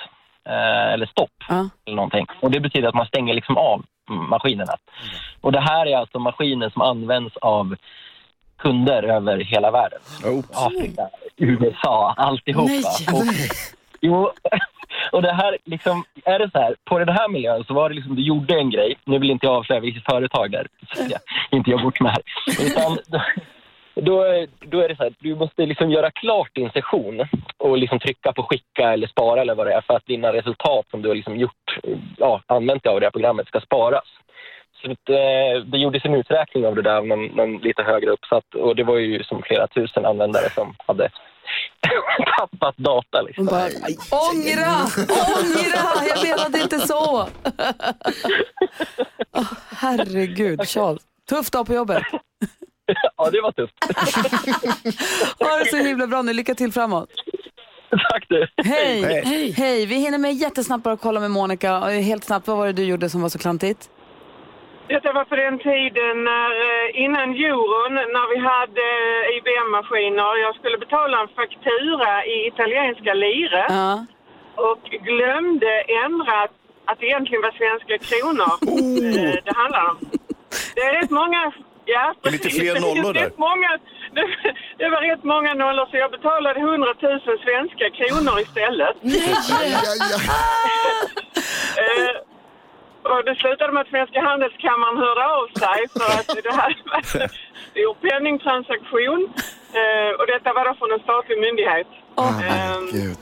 eh, 0.50 0.94
eller 0.94 1.06
stopp 1.06 1.44
Ja. 1.50 1.70
eller 1.86 1.96
någonting. 1.96 2.25
Och 2.39 2.51
det 2.51 2.60
betyder 2.60 2.88
att 2.88 2.96
man 2.96 3.06
stänger 3.06 3.34
liksom 3.34 3.58
av 3.58 3.84
maskinerna. 4.10 4.74
Och 5.42 5.51
det 5.51 5.60
här 5.62 5.86
är 5.86 5.98
alltså 5.98 6.20
maskiner 6.20 6.70
som 6.70 6.82
används 6.82 7.38
av 7.38 7.75
kunder 8.58 9.04
över 9.04 9.38
hela 9.38 9.72
världen. 9.72 10.00
Afrika, 10.54 11.08
USA, 11.38 12.13
alltihopa. 12.18 12.68
Nej. 12.72 12.84
Och, 13.13 13.24
jo, 14.01 14.32
och 15.12 15.22
det 15.22 15.34
här 15.34 15.58
liksom, 15.66 16.04
är 16.25 16.39
det 16.39 16.51
så 16.51 16.60
här, 16.60 16.75
på 16.86 17.00
den 17.00 17.10
här 17.10 17.30
miljön 17.30 17.63
så 17.63 17.74
var 17.74 17.89
det 17.89 17.96
liksom, 17.96 18.16
du 18.16 18.22
gjorde 18.22 18.54
en 18.54 18.70
grej, 18.70 18.98
nu 19.06 19.20
vill 19.20 19.32
inte 19.32 19.46
jag 19.46 19.56
avslöja 19.56 19.82
vilket 19.82 20.06
företag 20.06 20.51
där, 20.51 20.68
så 20.94 21.04
jag 21.10 21.20
inte 21.58 21.72
jag 21.72 21.82
bort 21.82 22.00
mig 22.00 22.12
här. 22.12 22.22
Utan 22.66 22.98
då, 23.08 23.22
då, 23.96 24.46
då 24.60 24.80
är 24.80 24.89
det 24.89 24.96
så 24.96 25.04
här, 25.04 25.13
du 25.20 25.36
måste 25.36 25.66
liksom 25.66 25.92
göra 25.92 26.12
klart 26.12 26.56
din 26.56 26.70
session 26.70 27.27
och 27.58 27.77
liksom 27.77 28.00
trycka 28.00 28.34
på 28.34 28.44
skicka 28.44 28.94
eller 28.94 29.08
spara 29.08 29.42
eller 29.42 29.56
vad 29.56 29.68
det 29.68 29.74
är 29.74 29.82
för 29.82 29.94
att 29.94 30.06
dina 30.06 30.34
resultat 30.34 30.86
som 30.92 31.01
du 31.01 31.08
har 31.08 31.16
liksom 31.16 31.38
gjort, 31.38 31.80
ja, 32.18 32.42
använt 32.46 32.84
dig 32.84 32.94
av 32.94 33.00
det 33.00 33.06
här 33.06 33.12
programmet 33.12 33.48
ska 33.48 33.60
sparas. 33.60 34.08
Så 34.82 34.96
det, 35.04 35.51
eh, 35.51 35.62
det 35.62 35.77
gjordes 35.77 36.06
en 36.06 36.13
uträkning 36.13 36.66
av 36.66 36.75
det 36.75 36.82
där 36.82 37.01
men, 37.01 37.25
men 37.25 37.58
lite 37.58 37.84
högre 37.84 38.10
uppsatt 38.10 38.56
och 38.56 38.75
det 38.75 38.84
var 38.84 38.98
ju 38.98 39.24
som 39.24 39.42
flera 39.42 39.68
tusen 39.68 40.06
användare 40.06 40.50
som 40.50 40.75
hade 40.88 41.10
tappat 42.38 42.77
data. 42.77 43.22
Liksom. 43.22 43.46
bara, 43.46 43.66
ångra, 44.12 44.88
ångra, 45.10 46.06
jag 46.08 46.24
menade 46.27 46.62
inte 46.62 46.80
så. 46.80 47.27
Åh, 49.34 49.54
herregud, 49.70 50.68
Charles. 50.68 51.01
Tuff 51.30 51.51
dag 51.51 51.68
på 51.68 51.74
jobbet. 51.74 52.04
Ja, 53.18 53.30
det 53.30 53.42
var 53.42 53.51
tufft. 53.51 53.74
Ha 55.39 55.58
det 55.58 55.66
så 55.66 55.77
himla 55.77 56.08
bra 56.08 56.22
nu, 56.22 56.34
lycka 56.34 56.56
till 56.56 56.72
framåt. 56.72 57.10
Tack 58.12 58.25
du. 58.30 58.48
Hej. 58.63 59.01
Hej. 59.25 59.51
Hej, 59.51 59.86
vi 59.86 59.96
hinner 59.96 60.18
med 60.18 60.34
jättesnabbt 60.34 60.84
bara 60.84 60.98
kolla 60.98 61.20
med 61.20 61.32
Monica. 61.32 61.80
Helt 61.80 62.24
snabbt, 62.24 62.48
vad 62.48 62.58
var 62.58 62.66
det 62.66 62.74
du 62.74 62.84
gjorde 62.84 63.10
som 63.10 63.22
var 63.22 63.30
så 63.30 63.39
klantigt? 63.39 63.89
Detta 64.89 65.13
var 65.13 65.25
på 65.25 65.36
den 65.36 65.60
tiden 65.60 66.15
när, 66.24 66.50
eh, 66.67 66.88
innan 67.03 67.29
euron, 67.46 67.94
när 68.15 68.25
vi 68.34 68.38
hade 68.51 68.86
eh, 69.03 69.36
IBM-maskiner. 69.38 70.32
Jag 70.46 70.56
skulle 70.56 70.77
betala 70.77 71.15
en 71.22 71.27
faktura 71.39 72.25
i 72.25 72.48
italienska 72.48 73.13
lire 73.13 73.65
Ja. 73.70 74.06
och 74.56 74.82
glömde 75.10 75.72
ändra 76.06 76.36
att, 76.86 77.00
det 77.00 77.06
egentligen 77.06 77.41
var 77.48 77.53
svenska 77.62 77.96
kronor 78.10 78.51
eh, 79.20 79.36
det 79.46 79.53
handlar 79.62 79.84
om. 79.91 79.98
Det 80.75 80.82
är 80.82 80.94
rätt 81.01 81.10
många... 81.10 81.51
Ja, 81.89 82.13
Det 82.22 82.27
är 82.29 82.32
lite 82.32 82.50
fler 82.50 82.75
nollor 82.86 83.13
Det 83.17 83.20
är 83.20 83.24
där. 83.24 83.32
Många, 83.38 83.70
det, 84.15 84.24
det 84.77 84.89
var 84.89 85.01
rätt 85.01 85.24
många 85.24 85.53
nollor 85.53 85.86
så 85.91 85.98
jag 85.98 86.12
betalade 86.12 86.60
100 86.60 86.94
000 87.01 87.20
svenska 87.46 87.86
kronor 88.00 88.39
istället. 88.39 88.96
Eh, 91.77 92.15
och 93.12 93.22
det 93.28 93.36
slutade 93.42 93.72
med 93.74 93.82
att 93.86 93.94
Svenska 93.96 94.20
Handelskammaren 94.30 94.98
hörde 95.04 95.24
av 95.38 95.46
sig 95.64 95.80
för 95.96 96.10
att 96.20 96.28
det 96.48 96.54
här 96.62 96.72
var 96.90 97.00
en 97.22 97.30
stor 97.74 97.94
penningtransaktion. 98.06 99.22
Eh, 99.80 100.12
och 100.20 100.26
detta 100.34 100.50
var 100.58 100.64
då 100.70 100.74
från 100.80 100.92
en 100.96 101.00
statlig 101.08 101.38
myndighet. 101.46 101.90
Eh, 102.18 102.80
Gud. 102.92 103.18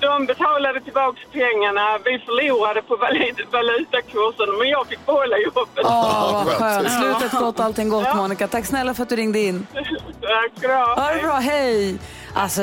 de 0.00 0.26
betalade 0.26 0.80
tillbaka 0.80 1.20
pengarna, 1.32 1.98
vi 2.04 2.18
förlorade 2.26 2.82
på 2.82 2.96
valut- 2.96 3.46
valutakursen 3.52 4.50
men 4.58 4.68
jag 4.68 4.86
fick 4.90 5.06
behålla 5.06 5.36
jobbet. 5.38 5.84
Åh, 5.84 6.44
vad 6.44 6.54
skönt. 6.58 6.90
Slutet 6.92 7.32
gott, 7.40 7.60
allting 7.60 7.88
gott 7.88 8.14
Monica. 8.16 8.48
Tack 8.48 8.66
snälla 8.66 8.94
för 8.94 9.02
att 9.02 9.08
du 9.08 9.16
ringde 9.16 9.38
in. 9.38 9.66
Tack 9.74 10.50
ska 10.58 10.68
du 10.68 10.74
ha. 10.74 10.94
Ha 11.02 11.14
det 11.14 11.22
bra, 11.22 11.32
hej. 11.32 11.98
Alltså, 12.34 12.62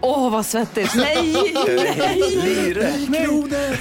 åh 0.00 0.30
vad 0.32 0.46
svettigt. 0.46 0.94
Nej, 0.96 1.34
nej. 3.08 3.78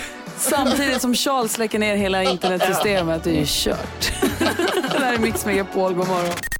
Samtidigt 0.50 1.02
som 1.02 1.14
Charles 1.16 1.52
släcker 1.54 1.80
ner 1.80 1.96
hela 1.96 2.24
internetsystemet. 2.24 3.24
Det 3.24 3.30
är 3.30 3.40
ju 3.40 3.46
kört. 3.48 4.12
Det 4.92 5.00
här 5.00 5.14
är 5.14 5.18
Mix 5.18 5.46
Megapol, 5.46 5.94
god 5.94 6.08
morgon. 6.08 6.53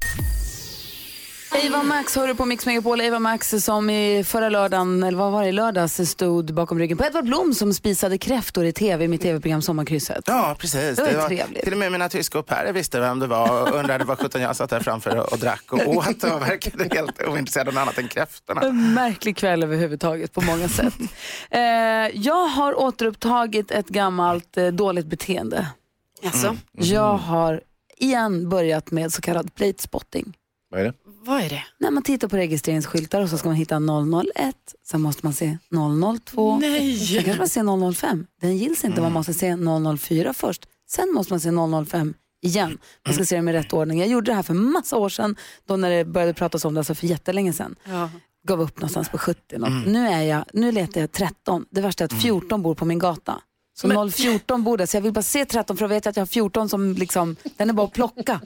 Eva 1.62 1.82
Max 1.82 2.16
hör 2.16 2.28
du 2.28 2.34
på 2.34 2.44
Mix 2.44 2.66
Megapol. 2.66 3.00
Eva 3.00 3.18
Max 3.18 3.50
som 3.50 3.90
i 3.90 4.24
förra 4.24 4.48
lördagen, 4.48 5.02
eller 5.02 5.18
vad 5.18 5.32
var 5.32 5.42
det, 5.42 5.48
i 5.48 5.52
lördags 5.52 6.10
stod 6.10 6.54
bakom 6.54 6.78
ryggen 6.78 6.98
på 6.98 7.04
Edvard 7.04 7.24
Blom 7.24 7.54
som 7.54 7.74
spisade 7.74 8.18
kräftor 8.18 8.64
i 8.64 8.72
tv 8.72 9.04
i 9.04 9.08
mitt 9.08 9.20
tv-program 9.22 9.62
Sommarkrysset. 9.62 10.24
Ja, 10.26 10.56
precis. 10.58 10.96
Det 10.96 11.16
var 11.16 11.28
trevligt. 11.28 11.64
Till 11.64 11.72
och 11.72 11.78
med 11.78 11.92
mina 11.92 12.08
tyska 12.08 12.42
pairer 12.42 12.72
visste 12.72 13.00
vem 13.00 13.18
det 13.18 13.26
var 13.26 13.62
och 13.62 13.78
undrade 13.78 14.04
vad 14.04 14.18
sjutton 14.18 14.40
jag 14.42 14.56
satt 14.56 14.70
där 14.70 14.80
framför 14.80 15.16
och, 15.16 15.32
och 15.32 15.38
drack 15.38 15.72
och 15.72 15.88
åt 15.88 16.24
och 16.24 16.42
verkade 16.42 16.96
helt 16.96 17.22
ointresserad 17.22 17.68
av 17.68 17.74
något 17.74 17.80
annat 17.82 17.98
än 17.98 18.08
kräftorna. 18.08 18.60
En 18.60 18.94
märklig 18.94 19.36
kväll 19.36 19.62
överhuvudtaget 19.62 20.32
på 20.32 20.40
många 20.40 20.68
sätt. 20.68 20.94
eh, 21.50 21.60
jag 22.14 22.46
har 22.48 22.80
återupptagit 22.80 23.70
ett 23.70 23.88
gammalt 23.88 24.56
eh, 24.56 24.66
dåligt 24.66 25.06
beteende. 25.06 25.66
Alltså, 26.24 26.56
Jag 26.72 27.16
har 27.16 27.60
igen 27.96 28.48
börjat 28.48 28.90
med 28.90 29.12
så 29.12 29.20
kallad 29.20 29.54
plate 29.54 29.82
spotting. 29.82 30.34
Vad 30.74 30.80
är 30.80 30.84
det? 30.84 30.94
vad 31.24 31.42
är 31.42 31.48
det? 31.48 31.64
När 31.78 31.90
man 31.90 32.02
tittar 32.02 32.28
på 32.28 32.36
registreringsskyltar 32.36 33.20
och 33.20 33.28
så 33.28 33.38
ska 33.38 33.48
man 33.48 33.56
hitta 33.56 33.76
001, 33.76 34.56
sen 34.86 35.02
måste 35.02 35.26
man 35.26 35.32
se 35.32 35.58
002, 36.24 36.60
sen 36.60 37.24
kanske 37.24 37.38
man 37.38 37.48
ser 37.48 37.92
005. 37.92 38.26
Den 38.40 38.56
gills 38.56 38.84
inte, 38.84 39.00
man 39.00 39.12
måste 39.12 39.34
se 39.34 39.56
004 39.98 40.34
först. 40.34 40.66
Sen 40.90 41.12
måste 41.14 41.32
man 41.32 41.40
se 41.40 41.50
005 41.86 42.14
igen. 42.42 42.78
Man 43.06 43.14
ska 43.14 43.24
se 43.24 43.36
det 43.36 43.42
med 43.42 43.52
rätt 43.54 43.72
ordning. 43.72 43.98
Jag 43.98 44.08
gjorde 44.08 44.30
det 44.30 44.34
här 44.34 44.42
för 44.42 44.54
massa 44.54 44.96
år 44.96 45.08
sedan, 45.08 45.36
då 45.66 45.76
när 45.76 45.90
det 45.90 46.04
började 46.04 46.34
pratas 46.34 46.64
om 46.64 46.74
det, 46.74 46.80
alltså 46.80 46.94
för 46.94 47.06
jättelänge 47.06 47.52
sedan. 47.52 47.74
Ja. 47.84 48.10
Gav 48.46 48.60
upp 48.60 48.76
någonstans 48.76 49.08
på 49.08 49.18
70 49.18 49.58
något. 49.58 49.86
Nu, 49.86 50.08
är 50.08 50.22
jag, 50.22 50.44
nu 50.52 50.72
letar 50.72 51.00
jag 51.00 51.12
13. 51.12 51.66
Det 51.70 51.80
värsta 51.80 52.04
är 52.04 52.06
att 52.06 52.22
14 52.22 52.62
bor 52.62 52.74
på 52.74 52.84
min 52.84 52.98
gata. 52.98 53.40
Så 53.76 54.10
014 54.10 54.64
bor 54.64 54.76
där, 54.78 54.86
så 54.86 54.96
jag 54.96 55.02
vill 55.02 55.12
bara 55.12 55.22
se 55.22 55.44
13 55.44 55.76
för 55.76 55.84
att 55.84 55.90
veta 55.90 56.10
att 56.10 56.16
jag 56.16 56.20
har 56.20 56.26
14 56.26 56.68
som 56.68 56.92
liksom, 56.92 57.36
den 57.56 57.70
är 57.70 57.74
bara 57.74 57.86
att 57.86 57.92
plocka. 57.92 58.40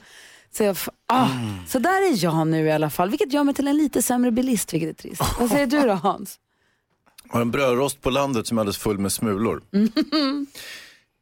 Så, 0.51 0.63
jag, 0.63 0.77
ah, 1.07 1.27
så 1.67 1.79
där 1.79 2.11
är 2.11 2.23
jag 2.23 2.47
nu 2.47 2.65
i 2.65 2.71
alla 2.71 2.89
fall, 2.89 3.09
vilket 3.09 3.33
gör 3.33 3.43
mig 3.43 3.53
till 3.53 3.67
en 3.67 3.77
lite 3.77 4.01
sämre 4.01 4.31
bilist, 4.31 4.73
vilket 4.73 4.89
är 4.89 4.93
trist. 4.93 5.21
Vad 5.39 5.49
säger 5.49 5.67
du 5.67 5.81
då 5.81 5.93
Hans? 5.93 6.39
Jag 7.23 7.33
har 7.33 7.41
en 7.41 7.51
brödrost 7.51 8.01
på 8.01 8.09
landet 8.09 8.47
som 8.47 8.57
är 8.57 8.61
alldeles 8.61 8.77
full 8.77 8.97
med 8.97 9.11
smulor. 9.11 9.61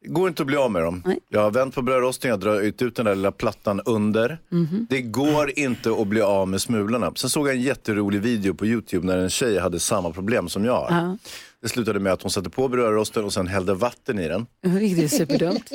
Det 0.02 0.08
går 0.10 0.28
inte 0.28 0.44
att 0.44 0.48
bli 0.48 0.58
av 0.58 0.72
med 0.72 0.82
dem. 0.82 1.02
Nej. 1.06 1.20
Jag 1.30 1.42
har 1.42 1.52
vänt 1.52 1.76
på 1.76 1.82
brödrosten, 1.82 2.30
jag 2.30 2.40
drar 2.40 2.62
ut, 2.62 2.96
den 2.96 3.06
där 3.06 3.16
lilla 3.16 3.32
plattan 3.32 3.82
under. 3.86 4.40
Det 4.90 5.02
går 5.02 5.60
inte 5.60 5.92
att 5.92 6.08
bli 6.08 6.22
av 6.22 6.48
med 6.48 6.62
smulorna. 6.62 7.12
Sen 7.16 7.30
såg 7.30 7.48
jag 7.48 7.56
en 7.56 7.62
jätterolig 7.62 8.22
video 8.22 8.54
på 8.54 8.66
YouTube 8.66 9.08
när 9.08 9.18
en 9.18 9.30
tjej 9.30 9.60
hade 9.60 9.80
samma 9.80 10.12
problem 10.12 10.50
som 10.50 10.66
jag 10.66 10.76
har. 10.76 10.92
Ja. 10.92 11.18
Det 11.62 11.70
slutade 11.70 12.00
med 12.00 12.14
att 12.14 12.22
hon 12.22 12.32
satte 12.32 12.50
på 12.50 12.68
brödrosten 12.68 13.24
och 13.26 13.34
sen 13.34 13.48
hällde 13.48 13.74
vatten 13.74 14.20
i 14.20 14.28
den. 14.28 14.46
Vilket 14.62 15.04
är 15.04 15.08
superdumt. 15.18 15.72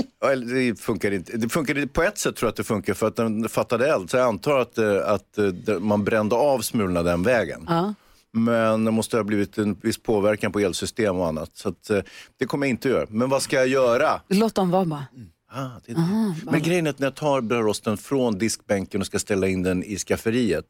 Det 0.49 0.81
funkar 0.81 1.11
inte. 1.12 1.37
Det 1.37 1.49
funkar 1.49 1.87
på 1.87 2.03
ett 2.03 2.18
sätt 2.18 2.37
tror 2.37 2.47
jag 2.47 2.51
att 2.51 2.57
det 2.57 2.64
funkar 2.64 2.95
för 2.95 3.07
att 3.07 3.16
den 3.16 3.49
fattade 3.49 3.88
eld. 3.92 4.11
Så 4.11 4.16
jag 4.16 4.27
antar 4.27 4.59
att, 4.61 4.79
eh, 4.79 4.97
att 5.09 5.38
eh, 5.38 5.45
det- 5.47 5.79
man 5.81 6.05
brände 6.05 6.35
av 6.37 6.61
smulorna 6.61 7.03
den 7.03 7.23
vägen. 7.23 7.64
Ja. 7.68 7.95
Men 8.35 8.85
det 8.85 8.90
måste 8.90 9.16
ha 9.16 9.25
blivit 9.25 9.59
en 9.59 9.75
viss 9.83 9.99
påverkan 10.03 10.53
på 10.53 10.61
elsystem 10.61 11.16
och 11.16 11.27
annat. 11.29 11.51
Så 11.55 11.68
att, 11.68 11.90
eh, 11.90 11.99
det 12.38 12.47
kommer 12.47 12.66
jag 12.66 12.71
inte 12.71 12.88
att 12.88 12.95
göra. 12.95 13.07
Men 13.11 13.29
vad 13.29 13.42
ska 13.42 13.57
jag 13.57 13.68
göra? 13.68 14.21
Låt 14.29 14.55
dem 14.55 14.71
vara 14.71 14.85
bara. 14.85 15.07
Ah, 15.55 15.68
det 15.87 15.92
det. 15.95 16.35
Men 16.51 16.62
grejen 16.62 16.87
är 16.87 16.90
att 16.90 16.99
när 16.99 17.07
jag 17.07 17.14
tar 17.14 17.40
brödrosten 17.40 17.97
från 17.97 18.38
diskbänken 18.38 19.01
och 19.01 19.07
ska 19.07 19.18
ställa 19.18 19.49
in 19.49 19.62
den 19.62 19.85
i 19.85 19.97
skafferiet, 19.99 20.64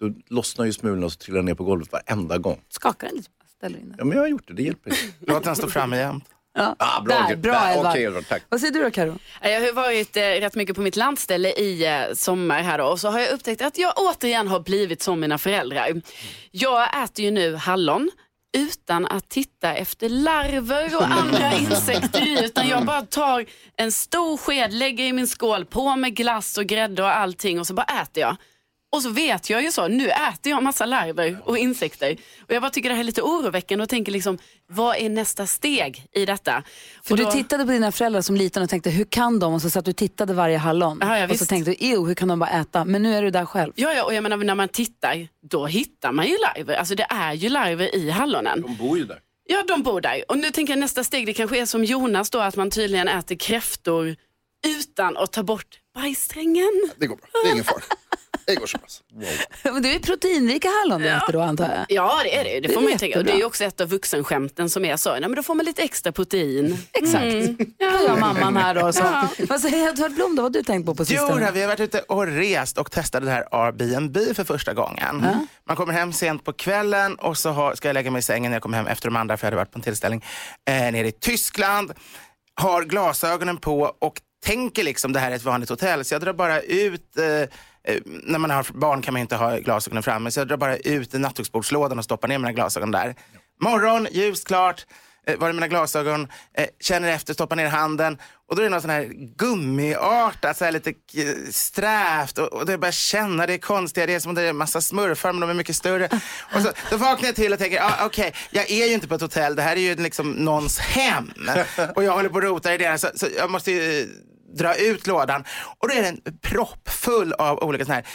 då 0.00 0.10
lossnar 0.28 0.64
ju 0.64 0.72
smulorna 0.72 1.06
och 1.06 1.12
så 1.12 1.18
trillar 1.18 1.42
ner 1.42 1.54
på 1.54 1.64
golvet 1.64 1.92
varenda 1.92 2.38
gång. 2.38 2.60
Skaka 2.68 3.06
den 3.06 3.16
lite, 3.16 3.28
ställer 3.56 3.78
in 3.78 3.88
den. 3.88 3.94
Ja, 3.98 4.04
men 4.04 4.16
jag 4.16 4.22
har 4.24 4.28
gjort 4.28 4.48
det, 4.48 4.54
det 4.54 4.62
hjälper 4.62 4.90
inte. 4.90 5.02
Låt 5.32 5.44
den 5.44 5.56
stå 5.56 5.68
framme 5.68 5.96
jämt. 5.96 6.24
Ja. 6.56 6.76
Ah, 6.78 7.00
bra, 7.00 7.26
Där, 7.28 7.36
bra 7.36 7.52
Där, 7.52 7.76
Edvard. 7.78 7.96
Edvard, 7.96 8.28
tack. 8.28 8.42
Vad 8.48 8.60
säger 8.60 8.72
du 8.72 8.82
då 8.82 8.90
Karo? 8.90 9.18
Jag 9.42 9.60
har 9.60 9.72
varit 9.72 10.16
eh, 10.16 10.20
rätt 10.20 10.54
mycket 10.54 10.76
på 10.76 10.82
mitt 10.82 10.96
landställe 10.96 11.48
i 11.48 11.86
eh, 11.86 12.14
sommar 12.14 12.62
här 12.62 12.78
då 12.78 12.84
och 12.84 13.00
så 13.00 13.08
har 13.08 13.20
jag 13.20 13.30
upptäckt 13.30 13.62
att 13.62 13.78
jag 13.78 13.92
återigen 13.96 14.48
har 14.48 14.60
blivit 14.60 15.02
som 15.02 15.20
mina 15.20 15.38
föräldrar. 15.38 16.02
Jag 16.50 17.04
äter 17.04 17.24
ju 17.24 17.30
nu 17.30 17.54
hallon 17.56 18.10
utan 18.56 19.06
att 19.06 19.28
titta 19.28 19.74
efter 19.74 20.08
larver 20.08 20.96
och 20.96 21.06
andra 21.06 21.52
insekter 21.58 22.44
utan 22.44 22.68
jag 22.68 22.84
bara 22.84 23.02
tar 23.02 23.44
en 23.76 23.92
stor 23.92 24.36
sked, 24.36 24.72
lägger 24.72 25.04
i 25.04 25.12
min 25.12 25.26
skål, 25.26 25.64
på 25.64 25.96
med 25.96 26.16
glass 26.16 26.58
och 26.58 26.64
grädde 26.64 27.02
och 27.02 27.16
allting 27.16 27.60
och 27.60 27.66
så 27.66 27.74
bara 27.74 28.02
äter 28.02 28.20
jag. 28.20 28.36
Och 28.94 29.02
så 29.02 29.10
vet 29.10 29.50
jag 29.50 29.62
ju 29.62 29.72
så, 29.72 29.88
nu 29.88 30.08
äter 30.10 30.50
jag 30.50 30.62
massa 30.62 30.86
larver 30.86 31.38
och 31.44 31.58
insekter. 31.58 32.16
Och 32.48 32.54
jag 32.54 32.62
bara 32.62 32.70
tycker 32.70 32.88
det 32.88 32.94
här 32.94 33.00
är 33.00 33.04
lite 33.04 33.22
oroväckande 33.22 33.82
och 33.82 33.88
tänker 33.88 34.12
liksom, 34.12 34.38
vad 34.66 34.96
är 34.96 35.08
nästa 35.08 35.46
steg 35.46 36.06
i 36.12 36.26
detta? 36.26 36.62
För 37.02 37.12
och 37.12 37.18
du 37.18 37.24
då- 37.24 37.30
tittade 37.30 37.64
på 37.64 37.70
dina 37.70 37.92
föräldrar 37.92 38.20
som 38.20 38.36
liten 38.36 38.62
och 38.62 38.70
tänkte, 38.70 38.90
hur 38.90 39.04
kan 39.04 39.38
de? 39.38 39.54
Och 39.54 39.62
så 39.62 39.70
satt 39.70 39.84
du 39.84 39.90
och 39.90 39.96
tittade 39.96 40.34
varje 40.34 40.56
hallon. 40.58 40.98
Ja, 41.00 41.18
ja, 41.18 41.28
och 41.30 41.36
så 41.36 41.46
tänkte 41.46 41.70
du, 41.70 41.76
ew, 41.86 42.08
hur 42.08 42.14
kan 42.14 42.28
de 42.28 42.38
bara 42.38 42.50
äta? 42.50 42.84
Men 42.84 43.02
nu 43.02 43.14
är 43.14 43.22
du 43.22 43.30
där 43.30 43.44
själv. 43.44 43.72
Ja, 43.76 43.92
ja, 43.92 44.04
och 44.04 44.14
jag 44.14 44.22
menar 44.22 44.36
när 44.36 44.54
man 44.54 44.68
tittar, 44.68 45.28
då 45.50 45.66
hittar 45.66 46.12
man 46.12 46.26
ju 46.26 46.36
larver. 46.38 46.74
Alltså 46.74 46.94
det 46.94 47.06
är 47.10 47.32
ju 47.32 47.48
larver 47.48 47.94
i 47.94 48.10
hallonen. 48.10 48.62
De 48.62 48.76
bor 48.76 48.98
ju 48.98 49.04
där. 49.04 49.18
Ja, 49.46 49.64
de 49.68 49.82
bor 49.82 50.00
där. 50.00 50.24
Och 50.28 50.38
nu 50.38 50.50
tänker 50.50 50.72
jag 50.72 50.80
nästa 50.80 51.04
steg, 51.04 51.26
det 51.26 51.32
kanske 51.32 51.58
är 51.60 51.66
som 51.66 51.84
Jonas 51.84 52.30
då, 52.30 52.38
att 52.40 52.56
man 52.56 52.70
tydligen 52.70 53.08
äter 53.08 53.34
kräftor 53.36 54.16
utan 54.66 55.16
att 55.16 55.32
ta 55.32 55.42
bort 55.42 55.78
bajssträngen. 55.94 56.90
Det 56.96 57.06
går 57.06 57.16
bra, 57.16 57.26
det 57.44 57.48
är 57.48 57.52
ingen 57.52 57.64
fara. 57.64 57.82
Det 58.46 58.54
går 58.54 58.66
så 58.66 58.78
pass. 58.78 59.02
Men 59.62 59.82
det 59.82 59.94
är 59.94 59.98
proteinrika 59.98 60.68
hallon 60.68 61.02
du 61.02 61.08
äter 61.08 61.32
då 61.32 61.40
antar 61.40 61.64
jag? 61.68 61.84
Ja, 61.88 62.20
det 62.24 62.36
är 62.36 62.44
det. 62.44 62.60
Det 62.60 62.74
får 62.74 62.80
man 62.80 62.92
ju 62.92 62.98
tänka. 62.98 63.18
Och 63.18 63.24
det 63.24 63.32
är 63.32 63.36
ju 63.36 63.44
också 63.44 63.64
ett 63.64 63.80
av 63.80 63.88
vuxenskämten 63.88 64.70
som 64.70 64.84
är 64.84 64.96
så. 64.96 65.10
Nej, 65.10 65.20
men 65.20 65.34
då 65.34 65.42
får 65.42 65.54
man 65.54 65.66
lite 65.66 65.82
extra 65.82 66.12
protein. 66.12 66.78
Exakt. 66.92 67.22
Mm. 67.24 67.56
Ja, 67.78 68.00
jag 68.06 68.20
mamman 68.20 68.56
här 68.56 68.74
då. 68.74 68.92
Så. 68.92 69.02
Ja. 69.02 69.28
Vad 69.48 69.60
säger 69.60 69.88
Edvard 69.88 70.12
Blom 70.14 70.36
då? 70.36 70.42
Vad 70.42 70.52
har 70.56 70.60
du 70.60 70.62
tänkt 70.62 70.86
på 70.86 70.94
på 70.94 71.02
Jo, 71.02 71.06
sistone? 71.06 71.50
vi 71.52 71.60
har 71.60 71.68
varit 71.68 71.80
ute 71.80 72.00
och 72.00 72.26
rest 72.26 72.78
och 72.78 72.90
testade 72.90 73.26
det 73.26 73.32
här 73.32 73.44
Airbnb 73.50 74.18
för 74.36 74.44
första 74.44 74.74
gången. 74.74 75.26
Man 75.66 75.76
kommer 75.76 75.92
hem 75.92 76.12
sent 76.12 76.44
på 76.44 76.52
kvällen 76.52 77.14
och 77.14 77.38
så 77.38 77.50
har, 77.50 77.74
ska 77.74 77.88
jag 77.88 77.94
lägga 77.94 78.10
mig 78.10 78.18
i 78.18 78.22
sängen 78.22 78.50
när 78.50 78.56
jag 78.56 78.62
kommer 78.62 78.76
hem 78.76 78.86
efter 78.86 79.08
de 79.08 79.16
andra 79.16 79.36
för 79.36 79.46
jag 79.46 79.46
hade 79.46 79.56
varit 79.56 79.70
på 79.72 79.78
en 79.78 79.82
tillställning 79.82 80.24
eh, 80.68 80.74
nere 80.92 81.08
i 81.08 81.12
Tyskland. 81.12 81.92
Har 82.60 82.84
glasögonen 82.84 83.56
på 83.56 83.94
och 83.98 84.20
tänker 84.44 84.84
liksom 84.84 85.12
det 85.12 85.20
här 85.20 85.30
är 85.30 85.34
ett 85.36 85.42
vanligt 85.44 85.70
hotell 85.70 86.04
så 86.04 86.14
jag 86.14 86.22
drar 86.22 86.32
bara 86.32 86.60
ut 86.60 87.16
eh, 87.18 87.48
Eh, 87.88 88.00
när 88.04 88.38
man 88.38 88.50
har 88.50 88.66
barn 88.74 89.02
kan 89.02 89.14
man 89.14 89.20
inte 89.20 89.36
ha 89.36 89.56
glasögonen 89.56 90.02
framme, 90.02 90.30
så 90.30 90.40
jag 90.40 90.48
drar 90.48 90.56
bara 90.56 90.76
ut 90.76 91.14
i 91.14 91.18
nattduksbordslådan 91.18 91.98
och 91.98 92.04
stoppar 92.04 92.28
ner 92.28 92.38
mina 92.38 92.52
glasögon 92.52 92.90
där. 92.90 93.14
Morgon, 93.60 94.08
ljust, 94.10 94.46
klart, 94.46 94.86
eh, 95.26 95.38
var 95.38 95.48
är 95.48 95.52
mina 95.52 95.68
glasögon, 95.68 96.28
eh, 96.54 96.66
känner 96.80 97.08
efter, 97.08 97.34
stoppar 97.34 97.56
ner 97.56 97.66
handen 97.66 98.18
och 98.48 98.56
då 98.56 98.62
är 98.62 98.64
det 98.64 98.70
något 98.70 98.82
sån 98.82 98.90
här 98.90 99.04
gummiartat, 99.36 100.56
så 100.56 100.64
här 100.64 100.72
lite 100.72 100.94
strävt 101.50 102.38
och, 102.38 102.52
och 102.52 102.66
det 102.66 102.78
börjar 102.78 102.92
känna, 102.92 103.46
det 103.46 103.54
är 103.54 103.58
konstiga, 103.58 104.06
det 104.06 104.14
är 104.14 104.20
som 104.20 104.30
att 104.30 104.36
det 104.36 104.42
är 104.42 104.50
en 104.50 104.56
massa 104.56 104.80
smurfar 104.80 105.32
men 105.32 105.40
de 105.40 105.50
är 105.50 105.54
mycket 105.54 105.76
större. 105.76 106.08
Och 106.54 106.62
så, 106.62 106.72
då 106.90 106.96
vaknar 106.96 107.28
jag 107.28 107.36
till 107.36 107.52
och 107.52 107.58
tänker, 107.58 107.80
ah, 107.82 108.06
okej, 108.06 108.34
jag 108.50 108.70
är 108.70 108.86
ju 108.86 108.92
inte 108.94 109.08
på 109.08 109.14
ett 109.14 109.20
hotell, 109.20 109.56
det 109.56 109.62
här 109.62 109.76
är 109.76 109.80
ju 109.80 109.94
liksom 109.94 110.30
någons 110.32 110.78
hem. 110.78 111.32
Och 111.94 112.04
jag 112.04 112.12
håller 112.12 112.28
på 112.28 112.34
och 112.34 112.42
rotar 112.42 112.72
i 112.72 112.78
det, 112.78 112.98
så, 112.98 113.08
så 113.14 113.26
jag 113.36 113.50
måste 113.50 113.72
ju 113.72 114.08
dra 114.56 114.74
ut 114.74 115.06
lådan. 115.06 115.44
Och 115.78 115.88
då 115.88 115.94
är 115.94 116.02
den 116.02 116.20
proppfull 116.42 117.32
av 117.32 117.58
olika 117.58 117.84
såna 117.84 117.94
här 117.94 118.06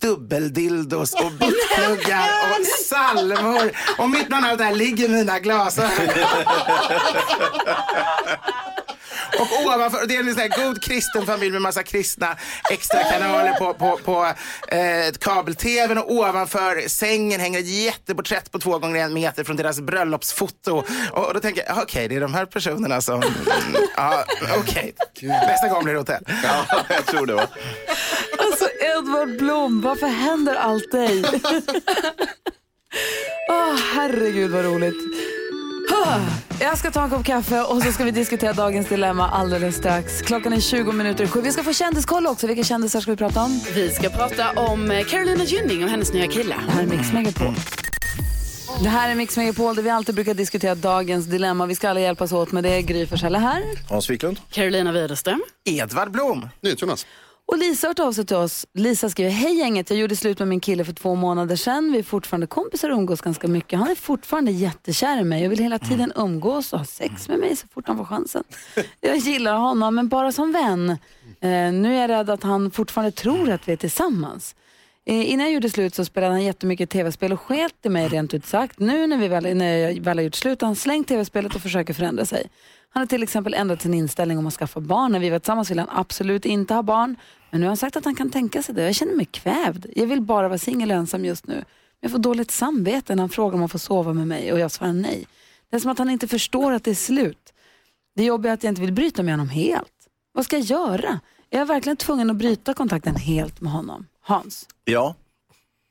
dubbeldildos 0.00 1.12
och 1.12 1.32
buttpluggar 1.40 2.28
och 2.50 2.66
salvor. 2.84 3.72
Och 3.98 4.10
mitt 4.10 4.28
bland 4.28 4.46
allt 4.46 4.58
det 4.58 4.64
här 4.64 4.74
ligger 4.74 5.08
mina 5.08 5.38
glasögon. 5.38 5.90
Och 9.38 9.66
ovanför, 9.66 10.06
det 10.06 10.16
är 10.16 10.20
en 10.20 10.34
sån 10.34 10.38
här 10.40 10.66
god 10.66 10.82
kristen 10.82 11.26
familj 11.26 11.50
med 11.50 11.62
massa 11.62 11.82
kristna 11.82 12.36
extra 12.70 13.02
kanaler 13.02 13.52
på, 13.52 13.74
på, 13.74 13.98
på 14.04 14.32
eh, 14.68 15.12
kabel-tvn 15.20 15.98
och 15.98 16.12
ovanför 16.12 16.88
sängen 16.88 17.40
hänger 17.40 17.58
ett 17.58 17.68
jätteporträtt 17.68 18.52
på 18.52 18.58
två 18.58 18.78
gånger 18.78 19.04
en 19.04 19.14
meter 19.14 19.44
från 19.44 19.56
deras 19.56 19.80
bröllopsfoto. 19.80 20.84
Och, 21.12 21.26
och 21.26 21.34
då 21.34 21.40
tänker 21.40 21.64
jag, 21.66 21.78
okej, 21.78 22.08
det 22.08 22.16
är 22.16 22.20
de 22.20 22.34
här 22.34 22.46
personerna 22.46 23.00
som, 23.00 23.22
mm, 23.22 23.32
ja, 23.96 24.24
okej, 24.58 24.94
nästa 25.22 25.68
gång 25.68 25.84
blir 25.84 25.94
det 25.94 26.00
hotell. 26.00 26.24
Ja, 26.42 26.84
jag 26.88 27.06
tror 27.06 27.26
det 27.26 27.34
va. 27.34 27.46
Alltså 28.38 28.68
Edvard 28.80 29.38
Blom, 29.38 29.80
varför 29.80 30.06
händer 30.06 30.54
allt 30.54 30.92
dig? 30.92 31.24
Åh, 33.50 33.76
herregud 33.94 34.50
vad 34.50 34.64
roligt. 34.64 34.96
Jag 36.60 36.78
ska 36.78 36.90
ta 36.90 37.04
en 37.04 37.10
kopp 37.10 37.24
kaffe 37.24 37.62
och 37.62 37.82
så 37.82 37.92
ska 37.92 38.04
vi 38.04 38.10
diskutera 38.10 38.52
dagens 38.52 38.88
dilemma 38.88 39.28
alldeles 39.28 39.76
strax. 39.76 40.22
Klockan 40.22 40.52
är 40.52 40.60
20 40.60 40.92
minuter 40.92 41.26
sju. 41.26 41.40
Vi 41.40 41.52
ska 41.52 41.62
få 41.62 41.72
kändiskoll 41.72 42.26
också. 42.26 42.46
Vilka 42.46 42.64
kändisar 42.64 43.00
ska 43.00 43.10
vi 43.10 43.16
prata 43.16 43.42
om? 43.42 43.60
Vi 43.74 43.90
ska 43.90 44.08
prata 44.08 44.50
om 44.52 44.90
eh, 44.90 45.04
Carolina 45.04 45.44
Gynning 45.44 45.84
och 45.84 45.90
hennes 45.90 46.12
nya 46.12 46.26
kille. 46.26 46.54
Det 46.66 46.72
här 46.72 46.82
är 46.82 46.86
Mix 46.86 47.12
Megapol. 47.12 47.54
Det 48.82 48.88
här 48.88 49.10
är 49.10 49.14
Mix 49.14 49.36
Megapol 49.36 49.76
där 49.76 49.82
vi 49.82 49.90
alltid 49.90 50.14
brukar 50.14 50.34
diskutera 50.34 50.74
dagens 50.74 51.26
dilemma. 51.26 51.66
Vi 51.66 51.74
ska 51.74 51.90
alla 51.90 52.00
hjälpas 52.00 52.32
åt 52.32 52.52
med 52.52 52.64
det. 52.64 52.82
Gry 52.82 53.06
Forssell 53.06 53.34
är 53.34 53.38
här. 53.38 53.62
Hans 53.88 54.10
Wiklund. 54.10 54.40
Carolina 54.50 54.92
Widerström. 54.92 55.42
Edvard 55.64 56.10
Blom. 56.10 56.48
Jonas. 56.60 57.06
Och 57.48 57.58
Lisa 57.58 57.86
har 57.86 57.90
hört 57.90 57.98
av 57.98 58.12
sig 58.12 58.26
till 58.26 58.36
oss. 58.36 58.66
Lisa 58.74 59.10
skriver, 59.10 59.30
hej 59.30 59.58
gänget, 59.58 59.90
jag 59.90 59.98
gjorde 59.98 60.16
slut 60.16 60.38
med 60.38 60.48
min 60.48 60.60
kille 60.60 60.84
för 60.84 60.92
två 60.92 61.14
månader 61.14 61.56
sedan. 61.56 61.92
Vi 61.92 61.98
är 61.98 62.02
fortfarande 62.02 62.46
kompisar 62.46 62.90
och 62.90 62.98
umgås 62.98 63.20
ganska 63.20 63.48
mycket. 63.48 63.78
Han 63.78 63.90
är 63.90 63.94
fortfarande 63.94 64.50
jättekär 64.50 65.20
i 65.20 65.24
mig 65.24 65.46
och 65.46 65.52
vill 65.52 65.58
hela 65.58 65.78
tiden 65.78 66.12
umgås 66.16 66.72
och 66.72 66.78
ha 66.78 66.86
sex 66.86 67.28
med 67.28 67.38
mig 67.38 67.56
så 67.56 67.66
fort 67.68 67.88
han 67.88 67.96
får 67.96 68.04
chansen. 68.04 68.44
Jag 69.00 69.16
gillar 69.16 69.56
honom, 69.56 69.94
men 69.94 70.08
bara 70.08 70.32
som 70.32 70.52
vän. 70.52 70.90
Eh, 71.40 71.72
nu 71.72 71.96
är 71.96 72.00
jag 72.00 72.10
rädd 72.10 72.30
att 72.30 72.42
han 72.42 72.70
fortfarande 72.70 73.10
tror 73.10 73.50
att 73.50 73.68
vi 73.68 73.72
är 73.72 73.76
tillsammans. 73.76 74.54
Eh, 75.08 75.30
innan 75.30 75.46
jag 75.46 75.54
gjorde 75.54 75.70
slut 75.70 75.94
så 75.94 76.04
spelade 76.04 76.32
han 76.32 76.44
jättemycket 76.44 76.90
tv-spel 76.90 77.32
och 77.32 77.40
sket 77.40 77.74
i 77.82 77.88
mig 77.88 78.08
rent 78.08 78.34
ut 78.34 78.46
sagt. 78.46 78.78
Nu 78.78 79.06
när, 79.06 79.18
vi 79.18 79.28
väl, 79.28 79.56
när 79.56 79.76
jag 79.76 80.00
väl 80.00 80.18
har 80.18 80.22
gjort 80.22 80.34
slut 80.34 80.60
har 80.60 80.66
han 80.66 80.76
slängt 80.76 81.08
tv-spelet 81.08 81.54
och 81.54 81.60
försöker 81.60 81.94
förändra 81.94 82.26
sig. 82.26 82.50
Han 82.88 83.00
har 83.00 83.06
till 83.06 83.22
exempel 83.22 83.54
ändrat 83.54 83.82
sin 83.82 83.94
inställning 83.94 84.38
om 84.38 84.46
att 84.46 84.54
skaffa 84.54 84.80
barn. 84.80 85.12
När 85.12 85.18
vi 85.18 85.30
var 85.30 85.38
tillsammans 85.38 85.70
ville 85.70 85.80
han 85.80 85.98
absolut 85.98 86.44
inte 86.44 86.74
ha 86.74 86.82
barn. 86.82 87.16
Men 87.50 87.60
nu 87.60 87.66
har 87.66 87.70
han 87.70 87.76
sagt 87.76 87.96
att 87.96 88.04
han 88.04 88.14
kan 88.14 88.30
tänka 88.30 88.62
sig 88.62 88.74
det. 88.74 88.82
Jag 88.82 88.94
känner 88.94 89.14
mig 89.14 89.26
kvävd. 89.26 89.86
Jag 89.96 90.06
vill 90.06 90.20
bara 90.20 90.48
vara 90.48 90.58
singel 90.58 90.90
och 90.90 90.96
ensam 90.96 91.24
just 91.24 91.46
nu. 91.46 91.54
Men 91.54 91.64
jag 92.00 92.10
får 92.10 92.18
dåligt 92.18 92.50
samvete 92.50 93.14
när 93.14 93.22
han 93.22 93.30
frågar 93.30 93.54
om 93.54 93.60
han 93.60 93.68
får 93.68 93.78
sova 93.78 94.12
med 94.12 94.28
mig 94.28 94.52
och 94.52 94.58
jag 94.58 94.70
svarar 94.70 94.92
nej. 94.92 95.26
Det 95.70 95.76
är 95.76 95.80
som 95.80 95.90
att 95.90 95.98
han 95.98 96.10
inte 96.10 96.28
förstår 96.28 96.72
att 96.72 96.84
det 96.84 96.90
är 96.90 96.94
slut. 96.94 97.52
Det 98.16 98.24
jobbiga 98.24 98.52
är 98.52 98.54
att 98.54 98.64
jag 98.64 98.70
inte 98.70 98.80
vill 98.80 98.92
bryta 98.92 99.22
med 99.22 99.32
honom 99.34 99.48
helt. 99.48 99.92
Vad 100.32 100.44
ska 100.44 100.56
jag 100.56 100.64
göra? 100.64 101.20
Är 101.50 101.58
jag 101.58 101.66
verkligen 101.66 101.96
tvungen 101.96 102.30
att 102.30 102.36
bryta 102.36 102.74
kontakten 102.74 103.16
helt 103.16 103.60
med 103.60 103.72
honom? 103.72 104.06
Hans? 104.26 104.68
Ja. 104.84 105.14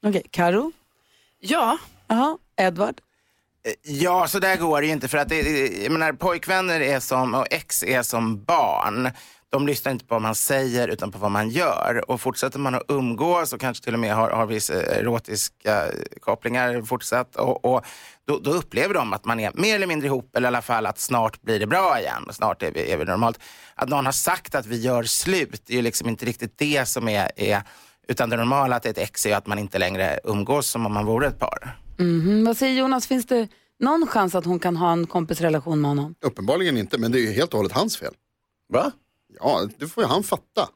Okej, 0.05 0.23
Karo? 0.31 0.71
Ja. 1.39 1.77
Jaha, 2.07 2.37
Edvard? 2.57 3.01
Ja, 3.83 4.27
så 4.27 4.39
där 4.39 4.57
går 4.57 4.81
det 4.81 4.87
ju 4.87 4.93
inte. 4.93 5.07
För 5.07 5.17
att 5.17 5.29
det, 5.29 5.41
det- 5.43 5.83
jag 5.83 5.91
menar, 5.91 6.13
pojkvänner 6.13 6.79
är 6.81 6.99
som, 6.99 7.33
och 7.33 7.47
ex 7.51 7.83
är 7.83 8.01
som 8.03 8.43
barn. 8.43 9.09
De 9.49 9.67
lyssnar 9.67 9.91
inte 9.91 10.05
på 10.05 10.15
vad 10.15 10.21
man 10.21 10.35
säger 10.35 10.87
utan 10.87 11.11
på 11.11 11.17
vad 11.17 11.31
man 11.31 11.49
gör. 11.49 12.03
Och 12.11 12.21
fortsätter 12.21 12.59
man 12.59 12.75
att 12.75 12.83
umgås 12.87 13.53
och 13.53 13.59
kanske 13.61 13.83
till 13.83 13.93
och 13.93 13.99
med 13.99 14.15
har, 14.15 14.29
har 14.29 14.45
vissa 14.45 14.73
erotiska 14.73 15.85
kopplingar 16.21 16.81
fortsatt. 16.81 17.35
Och, 17.35 17.65
och 17.65 17.85
då, 18.25 18.39
då 18.39 18.51
upplever 18.51 18.93
de 18.93 19.13
att 19.13 19.25
man 19.25 19.39
är 19.39 19.51
mer 19.53 19.75
eller 19.75 19.87
mindre 19.87 20.07
ihop 20.07 20.35
eller 20.35 20.47
i 20.47 20.49
alla 20.49 20.61
fall 20.61 20.85
att 20.85 20.99
snart 20.99 21.41
blir 21.41 21.59
det 21.59 21.67
bra 21.67 21.99
igen. 21.99 22.27
Snart 22.31 22.63
är 22.63 22.71
vi, 22.71 22.91
är 22.91 22.97
vi 22.97 23.05
normalt. 23.05 23.39
Att 23.75 23.89
någon 23.89 24.05
har 24.05 24.13
sagt 24.13 24.55
att 24.55 24.65
vi 24.65 24.81
gör 24.81 25.03
slut 25.03 25.61
det 25.65 25.73
är 25.73 25.77
ju 25.77 25.81
liksom 25.81 26.09
inte 26.09 26.25
riktigt 26.25 26.57
det 26.57 26.85
som 26.85 27.07
är, 27.09 27.31
är 27.35 27.63
utan 28.07 28.29
det 28.29 28.37
normala 28.37 28.75
att 28.75 28.85
ett 28.85 28.97
ex 28.97 29.25
är 29.25 29.35
att 29.35 29.47
man 29.47 29.59
inte 29.59 29.79
längre 29.79 30.19
umgås 30.23 30.67
som 30.67 30.85
om 30.85 30.93
man 30.93 31.05
vore 31.05 31.27
ett 31.27 31.39
par. 31.39 31.77
Mhm. 31.97 32.45
Vad 32.45 32.57
säger 32.57 32.79
Jonas, 32.79 33.07
finns 33.07 33.25
det 33.25 33.47
någon 33.79 34.07
chans 34.07 34.35
att 34.35 34.45
hon 34.45 34.59
kan 34.59 34.77
ha 34.77 34.91
en 34.91 35.07
kompisrelation 35.07 35.81
med 35.81 35.89
honom? 35.89 36.15
Uppenbarligen 36.21 36.77
inte, 36.77 36.97
men 36.97 37.11
det 37.11 37.19
är 37.19 37.21
ju 37.21 37.31
helt 37.31 37.53
och 37.53 37.57
hållet 37.57 37.71
hans 37.73 37.97
fel. 37.97 38.13
Va? 38.73 38.91
Ja, 39.39 39.69
det 39.77 39.87
får 39.87 40.03
ju 40.03 40.09
han 40.09 40.23
fatta. 40.23 40.69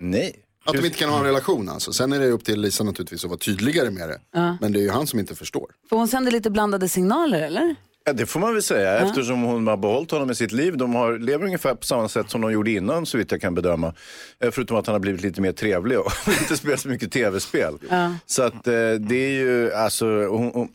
Nej. 0.00 0.40
Att 0.66 0.72
de 0.74 0.84
inte 0.84 0.98
kan 0.98 1.10
ha 1.10 1.18
en 1.18 1.24
relation 1.24 1.68
alltså. 1.68 1.92
Sen 1.92 2.12
är 2.12 2.20
det 2.20 2.28
upp 2.30 2.44
till 2.44 2.60
Lisa 2.60 2.84
naturligtvis 2.84 3.24
att 3.24 3.30
vara 3.30 3.38
tydligare 3.38 3.90
med 3.90 4.08
det. 4.08 4.20
Ja. 4.32 4.56
Men 4.60 4.72
det 4.72 4.78
är 4.78 4.82
ju 4.82 4.90
han 4.90 5.06
som 5.06 5.18
inte 5.18 5.34
förstår. 5.34 5.70
För 5.88 5.96
hon 5.96 6.08
sänder 6.08 6.32
lite 6.32 6.50
blandade 6.50 6.88
signaler, 6.88 7.42
eller? 7.42 7.76
Ja, 8.06 8.12
det 8.12 8.26
får 8.26 8.40
man 8.40 8.52
väl 8.54 8.62
säga 8.62 8.98
eftersom 8.98 9.42
hon 9.42 9.66
har 9.66 9.76
behållit 9.76 10.10
honom 10.10 10.30
i 10.30 10.34
sitt 10.34 10.52
liv. 10.52 10.76
De 10.76 10.94
har, 10.94 11.18
lever 11.18 11.44
ungefär 11.44 11.74
på 11.74 11.84
samma 11.84 12.08
sätt 12.08 12.30
som 12.30 12.40
de 12.40 12.52
gjorde 12.52 12.70
innan 12.70 13.06
så 13.06 13.18
vitt 13.18 13.32
jag 13.32 13.40
kan 13.40 13.54
bedöma. 13.54 13.94
Eh, 14.40 14.50
Förutom 14.50 14.76
att 14.76 14.86
han 14.86 14.92
har 14.94 15.00
blivit 15.00 15.22
lite 15.22 15.40
mer 15.40 15.52
trevlig 15.52 15.98
och 15.98 16.12
inte 16.40 16.56
spelat 16.56 16.80
så 16.80 16.88
mycket 16.88 17.12
tv-spel. 17.12 17.78
Ja. 17.90 18.14
Så 18.26 18.42
att 18.42 18.66
eh, 18.66 18.92
det 19.00 19.16
är 19.16 19.30
ju, 19.30 19.72
alltså, 19.72 20.06
hon, 20.06 20.50
hon, 20.54 20.68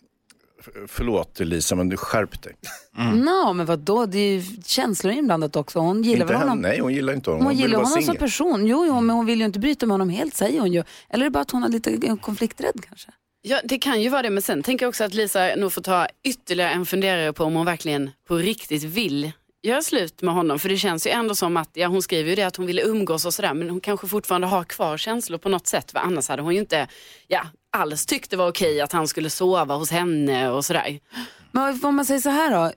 förlåt 0.87 1.39
Lisa 1.39 1.75
men 1.75 1.89
du 1.89 1.97
skärp 1.97 2.41
dig. 2.43 2.55
Nå, 3.13 3.53
men 3.53 3.65
vad 3.65 3.79
då? 3.79 4.05
Det 4.05 4.19
är 4.19 4.33
ju 4.33 4.43
känslor 4.65 5.13
inblandat 5.13 5.55
också. 5.55 5.79
Hon 5.79 6.03
gillar 6.03 6.21
Inte 6.25 6.35
honom? 6.35 6.59
nej 6.59 6.79
hon 6.79 6.93
gillar 6.93 7.13
inte 7.13 7.29
honom. 7.29 7.45
Hon, 7.45 7.55
vill 7.55 7.61
gillar 7.61 7.79
honom 7.83 8.01
som 8.01 8.15
person. 8.15 8.67
Jo, 8.67 8.85
jo, 8.87 9.01
men 9.01 9.15
hon 9.15 9.25
vill 9.25 9.39
ju 9.39 9.45
inte 9.45 9.59
bryta 9.59 9.85
med 9.85 9.93
honom 9.93 10.09
helt, 10.09 10.35
säger 10.35 10.59
hon 10.59 10.71
ju. 10.73 10.83
Eller 11.09 11.25
är 11.25 11.29
det 11.29 11.33
bara 11.33 11.41
att 11.41 11.51
hon 11.51 11.63
är 11.63 11.69
lite 11.69 12.17
konflikträdd 12.21 12.83
kanske? 12.87 13.11
Ja, 13.41 13.59
det 13.63 13.77
kan 13.77 14.01
ju 14.01 14.09
vara 14.09 14.21
det, 14.21 14.29
men 14.29 14.41
sen 14.41 14.63
tänker 14.63 14.85
jag 14.85 14.89
också 14.89 15.03
att 15.03 15.13
Lisa 15.13 15.55
nog 15.55 15.73
får 15.73 15.81
ta 15.81 16.07
ytterligare 16.23 16.71
en 16.71 16.85
funderare 16.85 17.33
på 17.33 17.43
om 17.43 17.55
hon 17.55 17.65
verkligen 17.65 18.11
på 18.27 18.35
riktigt 18.35 18.83
vill 18.83 19.31
göra 19.61 19.81
slut 19.81 20.21
med 20.21 20.33
honom. 20.33 20.59
För 20.59 20.69
det 20.69 20.77
känns 20.77 21.07
ju 21.07 21.11
ändå 21.11 21.35
som 21.35 21.57
att, 21.57 21.69
ja 21.73 21.87
hon 21.87 22.01
skriver 22.01 22.29
ju 22.29 22.35
det 22.35 22.43
att 22.43 22.55
hon 22.55 22.65
ville 22.65 22.81
umgås 22.81 23.25
och 23.25 23.33
sådär, 23.33 23.53
men 23.53 23.69
hon 23.69 23.81
kanske 23.81 24.07
fortfarande 24.07 24.47
har 24.47 24.63
kvar 24.63 24.97
känslor 24.97 25.37
på 25.37 25.49
något 25.49 25.67
sätt. 25.67 25.91
För 25.91 25.99
annars 25.99 26.27
hade 26.29 26.41
hon 26.41 26.53
ju 26.53 26.59
inte, 26.59 26.87
ja, 27.27 27.41
alls 27.71 28.05
tyckt 28.05 28.29
det 28.31 28.37
var 28.37 28.49
okej 28.49 28.81
att 28.81 28.91
han 28.91 29.07
skulle 29.07 29.29
sova 29.29 29.75
hos 29.75 29.91
henne 29.91 30.49
och 30.49 30.65
sådär. 30.65 30.99
Men 31.51 31.79
om 31.83 31.95
man 31.95 32.05
säger 32.05 32.21
så 32.21 32.29
här 32.29 32.51
då. 32.51 32.71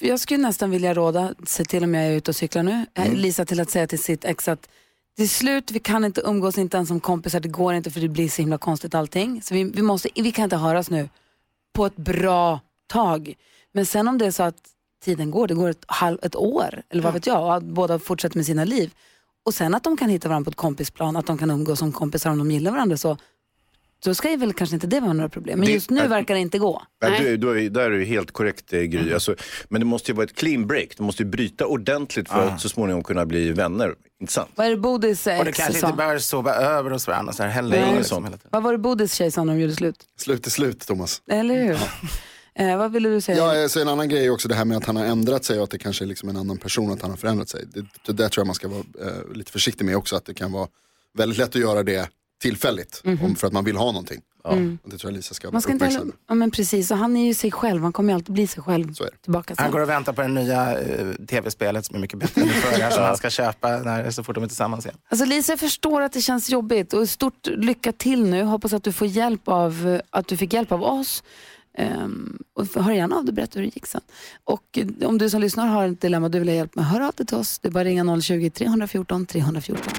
Jag 0.00 0.20
skulle 0.20 0.42
nästan 0.42 0.70
vilja 0.70 0.94
råda, 0.94 1.34
se 1.46 1.64
till 1.64 1.84
om 1.84 1.94
jag 1.94 2.04
är 2.06 2.12
ute 2.12 2.30
och 2.30 2.36
cyklar 2.36 2.62
nu, 2.62 2.86
eh, 2.94 3.06
Mm. 3.06 3.16
Lisa 3.18 3.44
till 3.44 3.60
att 3.60 3.70
säga 3.70 3.86
till 3.86 4.02
sitt 4.02 4.24
ex 4.24 4.48
att 4.48 4.68
till 5.16 5.28
slut, 5.28 5.70
vi 5.70 5.78
kan 5.78 6.04
inte 6.04 6.20
umgås 6.20 6.58
inte 6.58 6.76
ens 6.76 6.88
som 6.88 7.00
kompisar, 7.00 7.40
det 7.40 7.48
går 7.48 7.74
inte 7.74 7.90
för 7.90 8.00
det 8.00 8.08
blir 8.08 8.28
så 8.28 8.42
himla 8.42 8.58
konstigt 8.58 8.94
allting. 8.94 9.42
Så 9.42 9.54
vi, 9.54 9.64
vi, 9.64 9.82
måste, 9.82 10.08
vi 10.14 10.32
kan 10.32 10.44
inte 10.44 10.56
höras 10.56 10.90
nu 10.90 11.08
på 11.72 11.86
ett 11.86 11.96
bra 11.96 12.60
tag. 12.86 13.34
Men 13.72 13.86
sen 13.86 14.08
om 14.08 14.18
det 14.18 14.26
är 14.26 14.30
så 14.30 14.42
att 14.42 14.56
tiden 15.04 15.30
går, 15.30 15.46
det 15.46 15.54
går 15.54 15.68
ett, 15.68 15.84
halv, 15.86 16.18
ett 16.22 16.36
år 16.36 16.82
eller 16.90 17.02
vad 17.02 17.12
vet 17.12 17.26
jag, 17.26 17.42
och 17.42 17.54
att 17.54 17.62
båda 17.62 17.98
fortsätter 17.98 18.36
med 18.36 18.46
sina 18.46 18.64
liv. 18.64 18.94
Och 19.44 19.54
sen 19.54 19.74
att 19.74 19.82
de 19.82 19.96
kan 19.96 20.08
hitta 20.08 20.28
varandra 20.28 20.44
på 20.44 20.50
ett 20.50 20.56
kompisplan, 20.56 21.16
att 21.16 21.26
de 21.26 21.38
kan 21.38 21.50
umgås 21.50 21.78
som 21.78 21.92
kompisar 21.92 22.30
om 22.30 22.38
de 22.38 22.50
gillar 22.50 22.70
varandra 22.70 22.96
så, 22.96 23.16
så 24.04 24.14
ska 24.14 24.30
ju 24.30 24.36
väl 24.36 24.52
kanske 24.52 24.76
inte 24.76 24.86
det 24.86 25.00
vara 25.00 25.12
några 25.12 25.28
problem. 25.28 25.58
Men 25.58 25.66
Det- 25.66 25.72
just 25.72 25.90
nu 25.90 26.08
verkar 26.08 26.34
det 26.34 26.40
inte 26.40 26.58
gå. 26.58 26.82
Ja, 27.00 27.10
du, 27.18 27.36
du, 27.36 27.64
är- 27.66 27.70
där 27.70 27.82
är 27.82 27.90
du 27.90 28.04
helt 28.04 28.30
korrekt 28.32 28.72
eh, 28.72 28.80
Gry. 28.80 29.12
Alltså, 29.14 29.34
men 29.68 29.80
det 29.80 29.84
måste 29.84 30.10
ju 30.10 30.14
vara 30.16 30.24
ett 30.24 30.36
clean 30.36 30.66
break. 30.66 30.88
Du 30.96 31.02
måste 31.02 31.22
ju 31.22 31.28
bryta 31.28 31.66
ordentligt 31.66 32.28
för 32.28 32.48
att 32.48 32.60
så 32.60 32.68
småningom 32.68 33.02
kunna 33.02 33.26
bli 33.26 33.52
vänner. 33.52 33.94
Inte 34.20 34.32
sant? 34.32 34.50
Vad 34.54 34.66
är 34.66 34.70
det 34.70 34.76
Bodis 34.76 35.26
Och 35.26 35.32
det 35.32 35.40
ex 35.50 35.58
kanske 35.58 35.80
sa? 35.80 35.86
inte 35.86 35.96
behöver 35.96 36.18
sova 36.18 36.54
över 36.54 36.90
hos 36.90 37.06
varandra 37.06 37.32
så 37.32 37.42
här 37.42 37.50
heller. 37.50 37.80
Nej, 37.80 37.96
liksom, 37.96 38.04
sånt. 38.04 38.26
hela 38.26 38.36
tiden. 38.36 38.50
Vad 38.52 38.62
var 38.62 38.72
det 38.72 38.78
Bodis 38.78 39.14
tjej 39.14 39.30
sa 39.30 39.44
när 39.44 39.54
de 39.54 39.60
gjorde 39.60 39.74
slut? 39.74 39.96
Slut 40.16 40.46
är 40.46 40.50
slut 40.50 40.80
Thomas. 40.86 41.22
Eller 41.30 41.54
hur? 41.66 41.78
Eh, 42.54 42.76
vad 42.78 42.92
ville 42.92 43.08
du 43.08 43.20
säga? 43.20 43.54
Ja, 43.62 43.68
så 43.68 43.80
en 43.80 43.88
annan 43.88 44.08
grej 44.08 44.26
är 44.26 44.30
också 44.30 44.48
det 44.48 44.54
här 44.54 44.64
med 44.64 44.76
att 44.76 44.84
han 44.84 44.96
har 44.96 45.04
ändrat 45.04 45.44
sig 45.44 45.58
och 45.58 45.64
att 45.64 45.70
det 45.70 45.78
kanske 45.78 46.04
är 46.04 46.06
liksom 46.06 46.28
en 46.28 46.36
annan 46.36 46.58
person, 46.58 46.92
att 46.92 47.02
han 47.02 47.10
har 47.10 47.16
förändrat 47.16 47.48
sig. 47.48 47.64
Det, 47.74 47.84
det 48.06 48.12
där 48.12 48.28
tror 48.28 48.40
jag 48.42 48.46
man 48.46 48.54
ska 48.54 48.68
vara 48.68 48.80
eh, 49.00 49.32
lite 49.34 49.52
försiktig 49.52 49.84
med 49.84 49.96
också, 49.96 50.16
att 50.16 50.24
det 50.24 50.34
kan 50.34 50.52
vara 50.52 50.68
väldigt 51.18 51.38
lätt 51.38 51.48
att 51.48 51.60
göra 51.60 51.82
det 51.82 52.08
tillfälligt, 52.42 53.02
om, 53.22 53.36
för 53.36 53.46
att 53.46 53.52
man 53.52 53.64
vill 53.64 53.76
ha 53.76 53.86
någonting. 53.86 54.20
Mm. 54.44 54.78
Och 54.82 54.90
det 54.90 54.98
tror 54.98 55.12
jag 55.12 55.16
Lisa 55.16 55.34
ska 55.34 55.50
Man 55.50 55.62
ska 55.62 55.72
inte 55.72 55.84
heller, 55.84 56.12
ja, 56.28 56.34
men 56.34 56.50
precis, 56.50 56.90
och 56.90 56.96
han 56.96 57.16
är 57.16 57.26
ju 57.26 57.34
sig 57.34 57.50
själv, 57.50 57.82
han 57.82 57.92
kommer 57.92 58.12
ju 58.12 58.14
alltid 58.14 58.34
bli 58.34 58.46
sig 58.46 58.62
själv 58.62 58.94
Så 58.94 59.04
är 59.04 59.10
det. 59.10 59.16
tillbaka 59.22 59.54
sen. 59.54 59.62
Han 59.62 59.72
går 59.72 59.80
och 59.80 59.88
väntar 59.88 60.12
på 60.12 60.22
det 60.22 60.28
nya 60.28 60.80
eh, 60.80 61.06
tv-spelet 61.28 61.86
som 61.86 61.96
är 61.96 62.00
mycket 62.00 62.18
bättre 62.18 62.42
än 62.42 62.48
det 62.48 62.54
förra 62.54 62.90
som 62.90 63.02
han 63.02 63.16
ska 63.16 63.30
köpa 63.30 63.68
när, 63.78 64.10
så 64.10 64.24
fort 64.24 64.34
de 64.34 64.44
är 64.44 64.48
tillsammans 64.48 64.86
igen. 64.86 64.98
Alltså 65.08 65.24
Lisa, 65.24 65.52
jag 65.52 65.60
förstår 65.60 66.02
att 66.02 66.12
det 66.12 66.20
känns 66.20 66.50
jobbigt 66.50 66.92
och 66.92 67.08
stort 67.08 67.46
lycka 67.46 67.92
till 67.92 68.24
nu. 68.24 68.42
Hoppas 68.42 68.72
att 68.72 68.84
du 68.84 68.92
får 68.92 69.06
hjälp 69.06 69.48
av, 69.48 70.00
att 70.10 70.26
du 70.26 70.36
fick 70.36 70.52
hjälp 70.52 70.72
av 70.72 70.82
oss. 70.82 71.22
Um, 71.78 72.38
och 72.54 72.82
hör 72.82 72.92
gärna 72.92 73.16
av 73.16 73.24
dig 73.24 73.30
och 73.30 73.34
berätta 73.34 73.58
hur 73.58 73.66
det 73.66 73.74
gick 73.76 73.86
sen. 73.86 74.00
Och 74.44 74.78
eh, 74.78 75.08
om 75.08 75.18
du 75.18 75.30
som 75.30 75.40
lyssnar 75.40 75.66
har 75.66 75.88
ett 75.88 76.00
dilemma 76.00 76.28
du 76.28 76.38
vill 76.38 76.48
ha 76.48 76.54
hjälp 76.54 76.74
med, 76.74 76.84
hör 76.84 77.00
av 77.00 77.12
dig 77.16 77.26
till 77.26 77.36
oss. 77.36 77.58
Det 77.58 77.68
är 77.68 77.72
bara 77.72 77.80
att 77.80 77.86
ringa 77.86 78.04
020-314 78.04 79.26
314. 79.26 79.92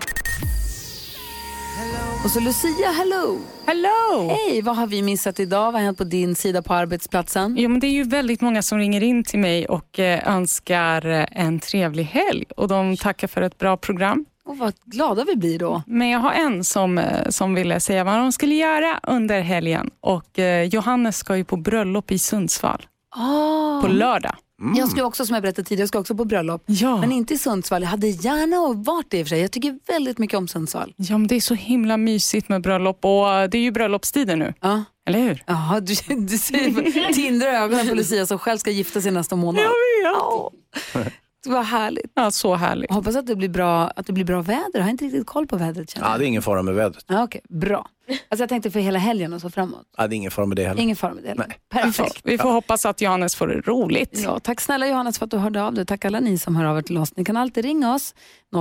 Och 2.23 2.31
så 2.31 2.39
Lucia, 2.39 2.87
hello! 2.91 3.39
Hello! 3.65 4.29
Hej, 4.29 4.61
vad 4.61 4.75
har 4.75 4.87
vi 4.87 5.01
missat 5.01 5.39
idag? 5.39 5.65
Vad 5.65 5.73
har 5.73 5.81
hänt 5.81 5.97
på 5.97 6.03
din 6.03 6.35
sida 6.35 6.61
på 6.61 6.73
arbetsplatsen? 6.73 7.55
Jo, 7.57 7.69
men 7.69 7.79
det 7.79 7.87
är 7.87 7.91
ju 7.91 8.03
väldigt 8.03 8.41
många 8.41 8.61
som 8.61 8.77
ringer 8.77 9.03
in 9.03 9.23
till 9.23 9.39
mig 9.39 9.65
och 9.67 9.99
eh, 9.99 10.35
önskar 10.35 11.05
eh, 11.09 11.25
en 11.31 11.59
trevlig 11.59 12.03
helg 12.03 12.45
och 12.57 12.67
de 12.67 12.97
tackar 12.97 13.27
för 13.27 13.41
ett 13.41 13.57
bra 13.57 13.77
program. 13.77 14.25
Och 14.45 14.57
vad 14.57 14.73
glada 14.85 15.23
vi 15.23 15.35
blir 15.35 15.59
då. 15.59 15.83
Men 15.87 16.09
jag 16.09 16.19
har 16.19 16.31
en 16.31 16.63
som, 16.63 16.97
eh, 16.97 17.29
som 17.29 17.53
ville 17.53 17.79
säga 17.79 18.03
vad 18.03 18.19
de 18.19 18.31
skulle 18.31 18.55
göra 18.55 18.99
under 19.03 19.41
helgen 19.41 19.89
och 20.01 20.39
eh, 20.39 20.63
Johannes 20.63 21.17
ska 21.17 21.37
ju 21.37 21.45
på 21.45 21.57
bröllop 21.57 22.11
i 22.11 22.19
Sundsvall 22.19 22.85
Ah. 23.15 23.81
på 23.81 23.87
lördag. 23.87 24.35
Jag 24.75 24.89
ska 24.89 25.03
också, 25.03 25.25
som 25.25 25.33
jag 25.33 25.41
berättade 25.41 25.67
tidigare, 25.67 25.81
jag 25.81 25.89
ska 25.89 25.99
också 25.99 26.15
på 26.15 26.25
bröllop. 26.25 26.63
Ja. 26.65 26.97
Men 26.97 27.11
inte 27.11 27.33
i 27.33 27.37
Sundsvall. 27.37 27.81
Jag 27.81 27.89
hade 27.89 28.07
gärna 28.07 28.81
varit 28.83 29.05
det 29.09 29.19
i 29.19 29.23
och 29.23 29.27
för 29.27 29.29
sig. 29.29 29.41
Jag 29.41 29.51
tycker 29.51 29.79
väldigt 29.87 30.17
mycket 30.17 30.37
om 30.37 30.47
Sundsvall. 30.47 30.93
Ja, 30.97 31.17
men 31.17 31.27
det 31.27 31.35
är 31.35 31.41
så 31.41 31.53
himla 31.53 31.97
mysigt 31.97 32.49
med 32.49 32.61
bröllop 32.61 33.05
och 33.05 33.33
eh, 33.33 33.49
det 33.49 33.57
är 33.57 33.61
ju 33.61 33.71
bröllopstider 33.71 34.35
nu. 34.35 34.53
Ja. 34.61 34.83
Eller 35.07 35.19
hur? 35.19 35.43
Ja, 35.47 35.79
du, 35.81 36.15
du 36.15 36.37
ser 36.37 37.13
tindrar 37.13 37.47
ögonen 37.47 37.87
på 37.87 37.95
Lucia 37.95 38.25
som 38.25 38.39
själv 38.39 38.57
ska 38.57 38.71
gifta 38.71 39.01
sig 39.01 39.11
nästa 39.11 39.35
månad. 39.35 39.63
Ja. 40.03 40.51
Det 40.93 41.11
var 41.45 41.63
härligt. 41.63 42.11
Ja, 42.15 42.31
så 42.31 42.55
härligt. 42.55 42.89
Jag 42.89 42.95
hoppas 42.95 43.15
att 43.15 43.27
det 43.27 43.35
blir 43.35 43.49
bra, 43.49 43.87
att 43.87 44.05
det 44.07 44.13
blir 44.13 44.25
bra 44.25 44.41
väder. 44.41 44.69
Jag 44.73 44.81
har 44.83 44.89
inte 44.89 45.05
riktigt 45.05 45.25
koll 45.27 45.47
på 45.47 45.55
vädret 45.57 45.89
känner 45.89 46.07
Ja, 46.07 46.11
jag. 46.11 46.19
det 46.19 46.25
är 46.25 46.27
ingen 46.27 46.41
fara 46.41 46.61
med 46.63 46.75
vädret. 46.75 47.05
Ja, 47.07 47.23
Okej, 47.23 47.41
bra. 47.49 47.87
Alltså 48.29 48.41
jag 48.43 48.49
tänkte 48.49 48.71
för 48.71 48.79
hela 48.79 48.99
helgen 48.99 49.33
och 49.33 49.41
så 49.41 49.49
framåt. 49.49 49.85
Ja, 49.97 50.07
det 50.07 50.15
är 50.15 50.17
ingen 50.17 50.31
fara 50.31 50.45
med 50.45 50.57
det 50.57 50.63
heller. 50.63 50.81
Ingen 50.81 50.95
fara 50.95 51.13
med 51.13 51.23
det. 51.23 51.33
Nej. 51.35 51.47
Får, 51.73 51.79
Perfekt. 51.79 52.21
vi 52.23 52.37
får 52.37 52.51
hoppas 52.51 52.85
att 52.85 53.01
Johannes 53.01 53.35
får 53.35 53.47
det 53.47 53.61
roligt. 53.61 54.21
Ja, 54.23 54.39
tack 54.39 54.61
snälla 54.61 54.87
Johannes 54.87 55.17
för 55.19 55.25
att 55.25 55.31
du 55.31 55.37
hörde 55.37 55.63
av 55.63 55.73
dig. 55.73 55.85
Tack 55.85 56.05
alla 56.05 56.19
ni 56.19 56.37
som 56.37 56.55
hör 56.55 56.65
av 56.65 56.77
er 56.77 56.81
till 56.81 56.97
oss. 56.97 57.15
Ni 57.17 57.25
kan 57.25 57.37
alltid 57.37 57.65
ringa 57.65 57.93
oss 57.95 58.15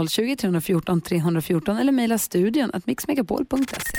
020 0.08 0.36
314 0.36 1.00
314 1.00 1.76
eller 1.78 1.92
mejla 1.92 2.18
studion 2.18 2.70
att 2.74 2.86
mixmegapol.se. 2.86 3.98